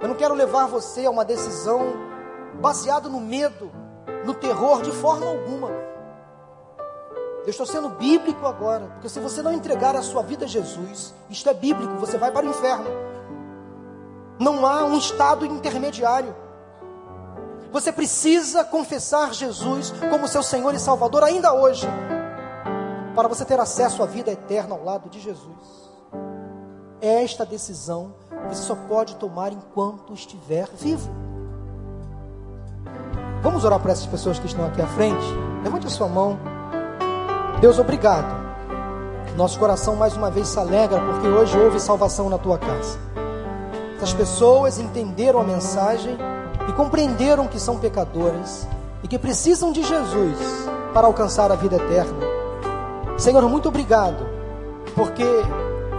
Eu 0.00 0.08
não 0.08 0.14
quero 0.14 0.34
levar 0.34 0.66
você 0.66 1.06
a 1.06 1.10
uma 1.10 1.24
decisão 1.24 1.92
baseada 2.60 3.08
no 3.08 3.20
medo, 3.20 3.70
no 4.24 4.34
terror, 4.34 4.82
de 4.82 4.90
forma 4.90 5.26
alguma. 5.26 5.70
Eu 7.44 7.50
estou 7.50 7.66
sendo 7.66 7.88
bíblico 7.88 8.46
agora, 8.46 8.86
porque 8.92 9.08
se 9.08 9.18
você 9.18 9.42
não 9.42 9.52
entregar 9.52 9.96
a 9.96 10.02
sua 10.02 10.22
vida 10.22 10.44
a 10.44 10.48
Jesus, 10.48 11.14
isto 11.28 11.48
é 11.48 11.54
bíblico, 11.54 11.94
você 11.94 12.18
vai 12.18 12.30
para 12.30 12.46
o 12.46 12.48
inferno. 12.48 12.90
Não 14.38 14.66
há 14.66 14.84
um 14.84 14.96
estado 14.96 15.44
intermediário. 15.44 16.34
Você 17.72 17.92
precisa 17.92 18.64
confessar 18.64 19.32
Jesus 19.32 19.92
como 20.10 20.26
seu 20.26 20.42
Senhor 20.42 20.74
e 20.74 20.78
Salvador 20.78 21.22
ainda 21.22 21.52
hoje, 21.52 21.86
para 23.14 23.28
você 23.28 23.44
ter 23.44 23.60
acesso 23.60 24.02
à 24.02 24.06
vida 24.06 24.30
eterna 24.30 24.74
ao 24.74 24.84
lado 24.84 25.08
de 25.08 25.20
Jesus. 25.20 25.90
É 27.00 27.22
esta 27.22 27.46
decisão 27.46 28.14
você 28.48 28.62
só 28.62 28.74
pode 28.74 29.14
tomar 29.16 29.52
enquanto 29.52 30.12
estiver 30.12 30.68
vivo. 30.78 31.10
Vamos 33.42 33.64
orar 33.64 33.78
para 33.78 33.92
essas 33.92 34.06
pessoas 34.06 34.38
que 34.38 34.46
estão 34.46 34.66
aqui 34.66 34.82
à 34.82 34.86
frente? 34.86 35.24
Levante 35.62 35.86
a 35.86 35.90
sua 35.90 36.08
mão. 36.08 36.38
Deus, 37.60 37.78
obrigado. 37.78 38.40
Nosso 39.36 39.58
coração 39.58 39.94
mais 39.94 40.16
uma 40.16 40.30
vez 40.30 40.48
se 40.48 40.58
alegra 40.58 41.00
porque 41.00 41.28
hoje 41.28 41.58
houve 41.58 41.78
salvação 41.78 42.28
na 42.28 42.38
tua 42.38 42.58
casa. 42.58 42.98
Essas 43.96 44.12
pessoas 44.12 44.78
entenderam 44.78 45.40
a 45.40 45.44
mensagem 45.44 46.18
e 46.70 46.72
compreenderam 46.72 47.48
que 47.48 47.58
são 47.58 47.78
pecadores 47.78 48.64
e 49.02 49.08
que 49.08 49.18
precisam 49.18 49.72
de 49.72 49.82
Jesus 49.82 50.38
para 50.94 51.08
alcançar 51.08 51.50
a 51.50 51.56
vida 51.56 51.74
eterna. 51.74 52.16
Senhor, 53.18 53.42
muito 53.48 53.68
obrigado, 53.68 54.24
porque 54.94 55.24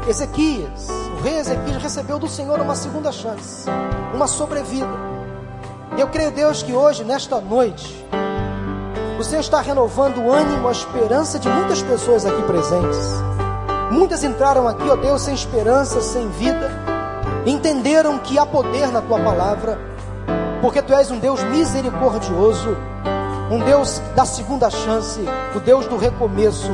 Ezequias, 0.08 0.88
o 1.20 1.24
rei 1.24 1.40
Ezequias, 1.40 1.84
recebeu 1.84 2.18
do 2.18 2.28
Senhor 2.30 2.58
uma 2.62 2.74
segunda 2.74 3.12
chance, 3.12 3.70
uma 4.14 4.28
sobrevida. 4.28 4.88
E 5.98 6.00
eu 6.00 6.08
creio, 6.08 6.32
Deus, 6.32 6.64
que 6.64 6.72
hoje, 6.72 7.04
nesta 7.04 7.42
noite, 7.42 8.08
o 9.20 9.24
Senhor 9.26 9.42
está 9.42 9.60
renovando 9.60 10.20
o 10.20 10.32
ânimo, 10.32 10.70
a 10.70 10.72
esperança 10.72 11.38
de 11.38 11.50
muitas 11.50 11.82
pessoas 11.82 12.26
aqui 12.26 12.42
presentes. 12.44 13.10
Muitas 13.92 14.24
entraram 14.24 14.70
aqui, 14.70 14.90
ó 14.90 14.96
Deus, 14.96 15.22
sem 15.22 15.34
esperança, 15.34 16.00
sem 16.00 16.30
vida, 16.30 16.72
entenderam 17.46 18.18
que 18.20 18.40
há 18.40 18.46
poder 18.46 18.88
na 18.88 19.02
tua 19.02 19.20
palavra, 19.20 19.91
porque 20.62 20.82
tu 20.82 20.94
és 20.94 21.10
um 21.10 21.18
Deus 21.18 21.44
misericordioso, 21.44 22.78
um 23.50 23.60
Deus 23.60 24.00
da 24.16 24.26
segunda 24.26 24.70
chance, 24.70 25.20
o 25.56 25.60
Deus 25.60 25.88
do 25.88 25.98
recomeço, 25.98 26.72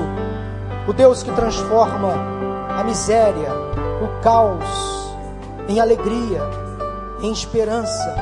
o 0.87 0.93
Deus 0.93 1.23
que 1.23 1.31
transforma 1.31 2.13
a 2.77 2.83
miséria, 2.83 3.49
o 4.03 4.21
caos 4.21 4.63
em 5.69 5.79
alegria, 5.79 6.41
em 7.21 7.31
esperança, 7.31 8.15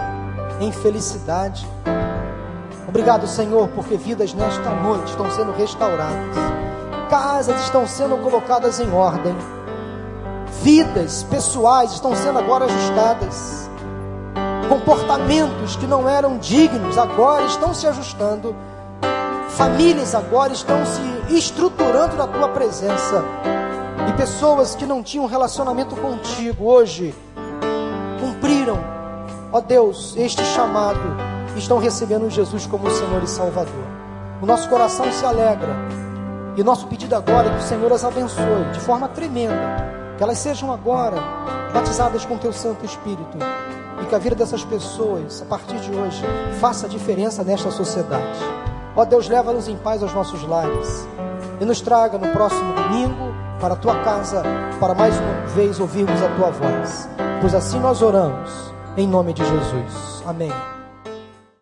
em 0.61 0.71
felicidade. 0.71 1.67
Obrigado, 2.87 3.27
Senhor, 3.27 3.67
porque 3.69 3.97
vidas 3.97 4.33
nesta 4.33 4.69
noite 4.69 5.09
estão 5.09 5.29
sendo 5.31 5.51
restauradas, 5.51 6.37
casas 7.09 7.59
estão 7.61 7.87
sendo 7.87 8.17
colocadas 8.17 8.79
em 8.79 8.91
ordem, 8.91 9.35
vidas 10.61 11.23
pessoais 11.23 11.91
estão 11.91 12.15
sendo 12.15 12.39
agora 12.39 12.65
ajustadas, 12.65 13.64
comportamentos 14.69 15.75
que 15.75 15.87
não 15.87 16.07
eram 16.07 16.37
dignos 16.37 16.97
agora 16.97 17.45
estão 17.45 17.73
se 17.73 17.87
ajustando, 17.87 18.55
famílias 19.49 20.13
agora 20.13 20.53
estão 20.53 20.77
se 20.85 21.35
estruturando 21.35 22.15
na 22.15 22.27
tua 22.27 22.49
presença, 22.49 23.23
e 24.09 24.13
pessoas 24.13 24.75
que 24.75 24.85
não 24.85 25.01
tinham 25.01 25.25
relacionamento 25.25 25.95
contigo 25.95 26.65
hoje 26.65 27.13
cumpriram, 28.19 28.79
ó 29.51 29.59
Deus, 29.59 30.15
este 30.17 30.43
chamado 30.43 30.99
estão 31.55 31.77
recebendo 31.77 32.29
Jesus 32.29 32.67
como 32.67 32.89
Senhor 32.89 33.23
e 33.23 33.27
Salvador. 33.27 33.85
O 34.41 34.45
nosso 34.45 34.67
coração 34.69 35.11
se 35.11 35.25
alegra. 35.25 35.73
E 36.57 36.63
nosso 36.63 36.87
pedido 36.87 37.15
agora 37.15 37.47
é 37.47 37.51
que 37.51 37.57
o 37.57 37.67
Senhor 37.67 37.91
as 37.91 38.03
abençoe 38.03 38.71
de 38.73 38.79
forma 38.79 39.07
tremenda. 39.07 40.13
Que 40.17 40.23
elas 40.23 40.37
sejam 40.37 40.71
agora 40.71 41.17
batizadas 41.73 42.25
com 42.25 42.37
teu 42.37 42.53
Santo 42.53 42.85
Espírito. 42.85 43.37
E 44.01 44.05
que 44.05 44.15
a 44.15 44.19
vida 44.19 44.35
dessas 44.35 44.63
pessoas, 44.63 45.41
a 45.41 45.45
partir 45.45 45.77
de 45.79 45.91
hoje, 45.91 46.23
faça 46.59 46.87
diferença 46.87 47.43
nesta 47.43 47.71
sociedade. 47.71 48.39
Ó 48.95 49.03
Deus, 49.05 49.27
leva-nos 49.27 49.67
em 49.67 49.77
paz 49.77 50.01
aos 50.03 50.13
nossos 50.13 50.43
lares. 50.43 51.07
E 51.59 51.65
nos 51.65 51.81
traga 51.81 52.17
no 52.17 52.31
próximo 52.31 52.73
domingo 52.73 53.33
para 53.59 53.73
a 53.73 53.77
tua 53.77 53.95
casa, 54.03 54.43
para 54.79 54.93
mais 54.93 55.17
uma 55.17 55.47
vez 55.55 55.79
ouvirmos 55.79 56.21
a 56.21 56.29
tua 56.35 56.51
voz. 56.51 57.09
Pois 57.41 57.55
assim 57.55 57.79
nós 57.79 58.01
oramos, 58.01 58.73
em 58.97 59.07
nome 59.07 59.33
de 59.33 59.43
Jesus. 59.45 60.23
Amém. 60.25 60.74